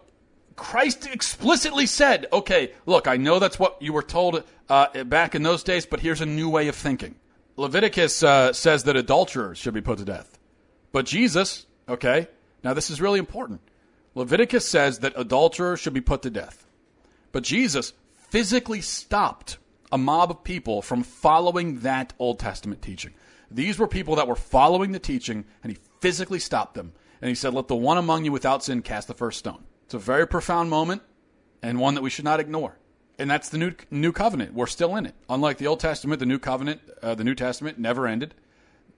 Christ 0.55 1.07
explicitly 1.07 1.85
said, 1.85 2.27
okay, 2.31 2.73
look, 2.85 3.07
I 3.07 3.17
know 3.17 3.39
that's 3.39 3.57
what 3.57 3.81
you 3.81 3.93
were 3.93 4.03
told 4.03 4.43
uh, 4.69 5.03
back 5.05 5.35
in 5.35 5.43
those 5.43 5.63
days, 5.63 5.85
but 5.85 5.99
here's 5.99 6.21
a 6.21 6.25
new 6.25 6.49
way 6.49 6.67
of 6.67 6.75
thinking. 6.75 7.15
Leviticus 7.57 8.23
uh, 8.23 8.53
says 8.53 8.83
that 8.83 8.95
adulterers 8.95 9.57
should 9.57 9.73
be 9.73 9.81
put 9.81 9.97
to 9.99 10.05
death. 10.05 10.37
But 10.91 11.05
Jesus, 11.05 11.65
okay, 11.87 12.27
now 12.63 12.73
this 12.73 12.89
is 12.89 13.01
really 13.01 13.19
important. 13.19 13.61
Leviticus 14.15 14.67
says 14.67 14.99
that 14.99 15.13
adulterers 15.15 15.79
should 15.79 15.93
be 15.93 16.01
put 16.01 16.21
to 16.23 16.29
death. 16.29 16.65
But 17.31 17.43
Jesus 17.43 17.93
physically 18.29 18.81
stopped 18.81 19.57
a 19.91 19.97
mob 19.97 20.31
of 20.31 20.43
people 20.43 20.81
from 20.81 21.03
following 21.03 21.79
that 21.79 22.13
Old 22.19 22.39
Testament 22.39 22.81
teaching. 22.81 23.13
These 23.49 23.79
were 23.79 23.87
people 23.87 24.15
that 24.15 24.27
were 24.27 24.35
following 24.35 24.91
the 24.91 24.99
teaching, 24.99 25.45
and 25.63 25.71
he 25.71 25.77
physically 25.99 26.39
stopped 26.39 26.73
them. 26.73 26.93
And 27.21 27.29
he 27.29 27.35
said, 27.35 27.53
Let 27.53 27.67
the 27.67 27.75
one 27.75 27.97
among 27.97 28.25
you 28.25 28.31
without 28.31 28.63
sin 28.63 28.81
cast 28.81 29.07
the 29.07 29.13
first 29.13 29.39
stone. 29.39 29.63
It's 29.85 29.93
a 29.93 29.99
very 29.99 30.25
profound 30.25 30.69
moment 30.69 31.01
and 31.61 31.79
one 31.79 31.95
that 31.95 32.01
we 32.01 32.09
should 32.09 32.25
not 32.25 32.39
ignore 32.39 32.77
and 33.21 33.29
that's 33.29 33.49
the 33.49 33.57
new 33.59 33.73
new 33.91 34.11
covenant. 34.11 34.55
We're 34.55 34.65
still 34.65 34.95
in 34.95 35.05
it. 35.05 35.13
Unlike 35.29 35.59
the 35.59 35.67
Old 35.67 35.79
Testament, 35.79 36.19
the 36.19 36.25
new 36.25 36.39
covenant, 36.39 36.81
uh, 37.03 37.13
the 37.13 37.23
New 37.23 37.35
Testament 37.35 37.77
never 37.77 38.07
ended. 38.07 38.33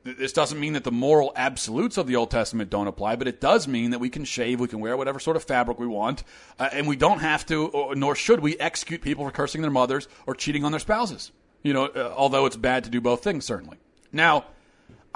This 0.04 0.34
doesn't 0.34 0.60
mean 0.60 0.74
that 0.74 0.84
the 0.84 0.92
moral 0.92 1.32
absolutes 1.36 1.98
of 1.98 2.08
the 2.08 2.18
Old 2.18 2.30
Testament 2.30 2.70
don't 2.70 2.88
apply, 2.88 3.16
but 3.16 3.28
it 3.28 3.40
does 3.40 3.70
mean 3.70 3.92
that 3.92 4.00
we 4.00 4.10
can 4.10 4.26
shave, 4.26 4.60
we 4.60 4.68
can 4.68 4.82
wear 4.82 4.98
whatever 4.98 5.18
sort 5.18 5.38
of 5.38 5.46
fabric 5.46 5.80
we 5.80 5.88
want, 5.88 6.24
uh, 6.60 6.70
and 6.74 6.88
we 6.88 6.98
don't 6.98 7.20
have 7.20 7.46
to, 7.46 7.68
or, 7.68 7.96
nor 7.96 8.14
should 8.14 8.42
we, 8.42 8.58
execute 8.58 9.02
people 9.02 9.24
for 9.24 9.32
cursing 9.32 9.62
their 9.62 9.72
mothers 9.72 10.10
or 10.28 10.36
cheating 10.36 10.66
on 10.66 10.74
their 10.74 10.80
spouses. 10.80 11.32
You 11.62 11.74
know, 11.74 11.86
uh, 11.86 12.14
although 12.18 12.46
it's 12.46 12.58
bad 12.58 12.84
to 12.84 12.90
do 12.90 13.00
both 13.00 13.24
things, 13.24 13.46
certainly. 13.46 13.78
Now, 14.12 14.46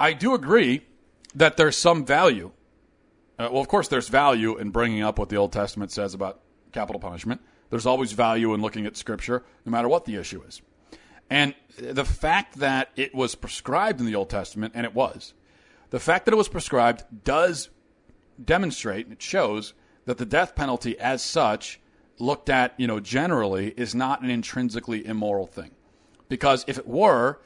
I 0.00 0.14
do 0.14 0.32
agree 0.32 0.86
that 1.34 1.58
there's 1.58 1.76
some 1.76 2.06
value. 2.06 2.52
Uh, 3.38 3.48
well, 3.52 3.60
of 3.60 3.68
course, 3.68 3.88
there's 3.88 4.08
value 4.08 4.56
in 4.56 4.70
bringing 4.70 5.02
up 5.02 5.18
what 5.18 5.28
the 5.28 5.36
Old 5.36 5.52
Testament 5.52 5.92
says 5.92 6.14
about 6.14 6.40
capital 6.72 6.98
punishment. 6.98 7.42
There's 7.68 7.84
always 7.84 8.12
value 8.12 8.54
in 8.54 8.62
looking 8.62 8.86
at 8.86 8.96
Scripture, 8.96 9.44
no 9.66 9.70
matter 9.70 9.88
what 9.88 10.06
the 10.06 10.16
issue 10.16 10.42
is. 10.42 10.62
And 11.30 11.54
the 11.78 12.04
fact 12.04 12.58
that 12.58 12.90
it 12.96 13.14
was 13.14 13.34
prescribed 13.34 14.00
in 14.00 14.06
the 14.06 14.14
Old 14.14 14.30
Testament, 14.30 14.72
and 14.74 14.84
it 14.84 14.94
was, 14.94 15.34
the 15.90 16.00
fact 16.00 16.24
that 16.24 16.32
it 16.32 16.38
was 16.38 16.48
prescribed 16.48 17.04
does 17.24 17.70
demonstrate, 18.42 19.06
and 19.06 19.12
it 19.12 19.22
shows 19.22 19.74
that 20.06 20.18
the 20.18 20.26
death 20.26 20.54
penalty 20.54 20.98
as 20.98 21.22
such, 21.22 21.80
looked 22.18 22.48
at, 22.48 22.74
you 22.78 22.86
know, 22.86 22.98
generally, 22.98 23.74
is 23.76 23.94
not 23.94 24.22
an 24.22 24.30
intrinsically 24.30 25.06
immoral 25.06 25.46
thing. 25.46 25.70
Because 26.28 26.64
if 26.66 26.78
it 26.78 26.86
were, 26.86 27.40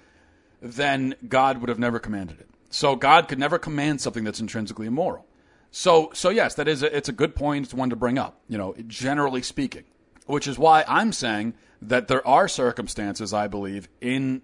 then 0.61 1.15
God 1.29 1.59
would 1.59 1.69
have 1.69 1.79
never 1.79 1.99
commanded 1.99 2.41
it. 2.41 2.49
So 2.71 2.97
God 2.97 3.29
could 3.29 3.39
never 3.39 3.59
command 3.59 4.01
something 4.01 4.25
that's 4.25 4.41
intrinsically 4.41 4.87
immoral. 4.87 5.27
So, 5.71 6.11
so 6.15 6.31
yes, 6.31 6.55
that 6.55 6.69
is 6.69 6.83
a, 6.83 6.97
it's 6.97 7.09
a 7.09 7.13
good 7.13 7.35
point. 7.35 7.67
It's 7.67 7.75
one 7.75 7.91
to 7.91 7.97
bring 7.97 8.19
up. 8.19 8.41
You 8.49 8.59
know, 8.59 8.75
generally 8.87 9.43
speaking 9.43 9.85
which 10.27 10.47
is 10.47 10.59
why 10.59 10.85
I'm 10.87 11.13
saying 11.13 11.55
that 11.89 12.09
there 12.09 12.27
are 12.27 12.49
circumstances, 12.49 13.33
I 13.33 13.49
believe, 13.49 13.89
in 14.01 14.43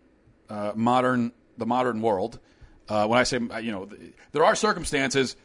uh, 0.49 0.73
modern 0.75 1.33
the 1.57 1.67
modern 1.67 2.01
world. 2.01 2.39
Uh, 2.89 3.07
when 3.07 3.19
I 3.19 3.25
say, 3.25 3.39
you 3.39 3.73
know, 3.73 3.89
there 4.33 4.45
are 4.45 4.55
circumstances 4.55 5.37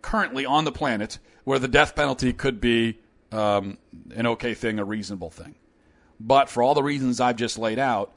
currently 0.00 0.46
on 0.46 0.64
the 0.64 0.72
planet 0.72 1.18
where 1.44 1.58
the 1.58 1.68
death 1.68 1.94
penalty 1.94 2.32
could 2.32 2.60
be 2.60 2.98
um, 3.32 3.78
an 4.14 4.26
okay 4.26 4.54
thing, 4.54 4.78
a 4.78 4.84
reasonable 4.84 5.30
thing. 5.30 5.56
But 6.20 6.48
for 6.48 6.62
all 6.62 6.74
the 6.74 6.82
reasons 6.82 7.20
I've 7.20 7.36
just 7.36 7.58
laid 7.58 7.78
out, 7.78 8.12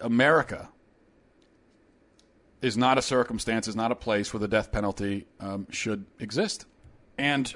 America 0.00 0.68
is 2.62 2.76
not 2.76 2.98
a 2.98 3.02
circumstance, 3.02 3.68
is 3.68 3.76
not 3.76 3.92
a 3.92 3.94
place 3.94 4.32
where 4.32 4.40
the 4.40 4.48
death 4.48 4.72
penalty 4.72 5.26
um, 5.40 5.66
should 5.70 6.06
exist. 6.18 6.66
And 7.18 7.54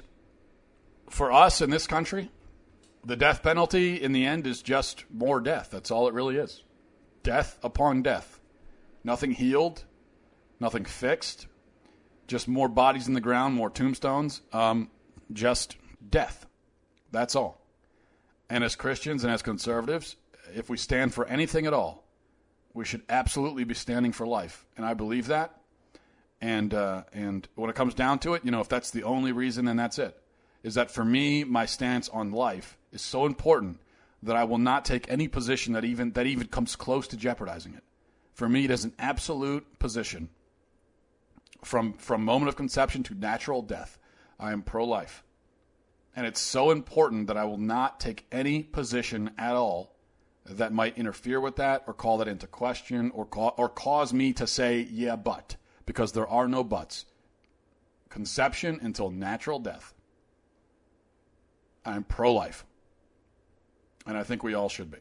for 1.09 1.33
us 1.33 1.61
in 1.61 1.71
this 1.71 1.87
country, 1.87 2.31
the 3.05 3.17
death 3.17 3.43
penalty 3.43 4.01
in 4.01 4.13
the 4.13 4.27
end 4.27 4.47
is 4.47 4.63
just 4.63 5.05
more 5.11 5.41
death. 5.41 5.71
That's 5.71 5.91
all 5.91 6.09
it 6.09 6.15
really 6.15 6.37
is. 6.37 6.63
Death 7.23 7.59
upon 7.63 8.03
death. 8.03 8.41
Nothing 9.03 9.33
healed, 9.33 9.85
nothing 10.59 10.85
fixed, 10.85 11.47
just 12.27 12.47
more 12.47 12.69
bodies 12.69 13.09
in 13.09 13.15
the 13.15 13.21
ground, 13.21 13.55
more 13.55 13.71
tombstones, 13.71 14.43
um, 14.53 14.91
just 15.33 15.77
death. 16.09 16.47
That's 17.11 17.35
all. 17.35 17.61
And 18.51 18.63
as 18.63 18.77
Christians 18.77 19.25
and 19.25 19.33
as 19.33 19.43
conservatives, 19.43 20.17
if 20.55 20.69
we 20.69 20.77
stand 20.77 21.15
for 21.15 21.27
anything 21.27 21.67
at 21.67 21.73
all, 21.73 22.05
we 22.75 22.85
should 22.85 23.03
absolutely 23.09 23.65
be 23.65 23.75
standing 23.75 24.13
for 24.13 24.27
life. 24.27 24.67
And 24.77 24.85
I 24.85 24.95
believe 24.95 25.29
that. 25.29 25.57
And 26.41 26.73
uh, 26.73 27.05
and 27.13 27.47
when 27.55 27.71
it 27.71 27.77
comes 27.77 27.95
down 27.95 28.19
to 28.21 28.35
it, 28.35 28.45
you 28.45 28.51
know, 28.51 28.61
if 28.61 28.69
that's 28.69 28.91
the 28.91 29.05
only 29.05 29.33
reason, 29.33 29.65
then 29.67 29.77
that's 29.77 29.99
it. 29.99 30.17
Is 30.63 30.75
that 30.75 30.91
for 30.91 31.05
me, 31.05 31.45
my 31.45 31.67
stance 31.67 32.09
on 32.09 32.33
life 32.33 32.79
is 32.93 33.03
so 33.03 33.27
important 33.27 33.81
that 34.23 34.37
I 34.37 34.45
will 34.45 34.59
not 34.59 34.85
take 34.85 35.11
any 35.11 35.29
position 35.29 35.73
that 35.73 35.85
even 35.85 36.13
that 36.13 36.27
even 36.27 36.47
comes 36.49 36.77
close 36.77 37.09
to 37.09 37.17
jeopardizing 37.17 37.75
it. 37.75 37.83
For 38.35 38.49
me, 38.49 38.65
it 38.65 38.71
is 38.71 38.85
an 38.85 38.95
absolute 38.99 39.79
position. 39.79 40.29
From 41.65 41.95
from 41.95 42.25
moment 42.25 42.49
of 42.49 42.57
conception 42.57 43.03
to 43.05 43.15
natural 43.15 43.63
death, 43.63 43.99
I 44.39 44.53
am 44.53 44.63
pro-life, 44.63 45.23
and 46.17 46.27
it's 46.27 46.41
so 46.41 46.71
important 46.71 47.27
that 47.27 47.37
I 47.37 47.45
will 47.45 47.59
not 47.59 48.01
take 48.01 48.27
any 48.33 48.63
position 48.63 49.31
at 49.37 49.55
all 49.55 49.95
that 50.47 50.73
might 50.73 50.99
interfere 50.99 51.41
with 51.41 51.57
that 51.57 51.85
or 51.87 51.93
call 51.93 52.19
that 52.19 52.29
into 52.29 52.47
question 52.47 53.11
or 53.15 53.29
or 53.35 53.69
cause 53.69 54.13
me 54.13 54.33
to 54.33 54.47
say 54.47 54.87
yeah 54.91 55.17
but 55.17 55.57
because 55.87 56.13
there 56.13 56.29
are 56.29 56.49
no 56.49 56.65
buts. 56.65 57.05
Conception 58.09 58.79
until 58.83 59.11
natural 59.11 59.59
death. 59.59 59.95
I'm 61.85 62.05
pro-life 62.05 62.65
and 64.07 64.17
I 64.17 64.23
think 64.23 64.43
we 64.43 64.55
all 64.55 64.69
should 64.69 64.91
be. 64.91 64.99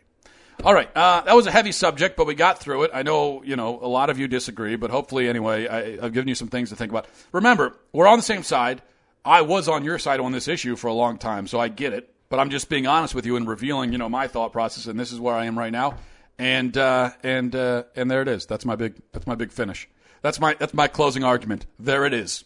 All 0.63 0.73
right, 0.73 0.89
uh, 0.93 1.21
that 1.21 1.35
was 1.35 1.47
a 1.47 1.51
heavy 1.51 1.71
subject, 1.71 2.17
but 2.17 2.27
we 2.27 2.35
got 2.35 2.59
through 2.59 2.83
it. 2.83 2.91
I 2.93 3.01
know 3.01 3.41
you 3.43 3.55
know 3.55 3.79
a 3.81 3.88
lot 3.88 4.09
of 4.09 4.19
you 4.19 4.27
disagree, 4.27 4.75
but 4.75 4.91
hopefully, 4.91 5.29
anyway, 5.29 5.67
I, 5.67 6.05
I've 6.05 6.13
given 6.13 6.27
you 6.27 6.35
some 6.35 6.49
things 6.49 6.69
to 6.69 6.75
think 6.75 6.91
about. 6.91 7.07
Remember, 7.31 7.77
we're 7.93 8.07
on 8.07 8.19
the 8.19 8.23
same 8.23 8.43
side. 8.43 8.81
I 9.23 9.41
was 9.41 9.69
on 9.69 9.85
your 9.85 9.99
side 9.99 10.19
on 10.19 10.33
this 10.33 10.49
issue 10.49 10.75
for 10.75 10.88
a 10.88 10.93
long 10.93 11.17
time, 11.17 11.47
so 11.47 11.59
I 11.59 11.69
get 11.69 11.93
it. 11.93 12.13
But 12.27 12.39
I'm 12.39 12.49
just 12.49 12.67
being 12.69 12.88
honest 12.88 13.15
with 13.15 13.25
you 13.25 13.38
and 13.38 13.47
revealing, 13.47 13.91
you 13.91 13.97
know, 13.97 14.09
my 14.09 14.27
thought 14.27 14.51
process, 14.51 14.85
and 14.85 14.99
this 14.99 15.12
is 15.12 15.19
where 15.19 15.33
I 15.33 15.45
am 15.45 15.57
right 15.57 15.71
now. 15.71 15.95
And 16.38 16.77
uh, 16.77 17.12
and 17.23 17.55
uh, 17.55 17.83
and 17.95 18.12
there 18.12 18.21
it 18.21 18.27
is. 18.27 18.45
That's 18.45 18.65
my 18.65 18.75
big. 18.75 18.95
That's 19.13 19.27
my 19.27 19.35
big 19.35 19.51
finish. 19.51 19.88
That's 20.21 20.41
my 20.41 20.55
that's 20.59 20.73
my 20.73 20.88
closing 20.88 21.23
argument. 21.23 21.65
There 21.79 22.05
it 22.05 22.13
is, 22.13 22.43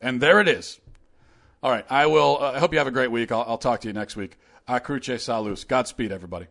and 0.00 0.20
there 0.20 0.40
it 0.40 0.48
is. 0.48 0.78
All 1.60 1.72
right, 1.72 1.84
I 1.90 2.06
will. 2.06 2.38
Uh, 2.40 2.52
I 2.52 2.58
hope 2.60 2.72
you 2.72 2.78
have 2.78 2.86
a 2.86 2.92
great 2.92 3.10
week. 3.10 3.32
I'll, 3.32 3.44
I'll 3.48 3.58
talk 3.58 3.80
to 3.80 3.88
you 3.88 3.92
next 3.92 4.14
week. 4.14 4.38
A 4.70 4.80
cruce 4.80 5.22
salus. 5.22 5.64
Godspeed, 5.64 6.12
everybody. 6.12 6.48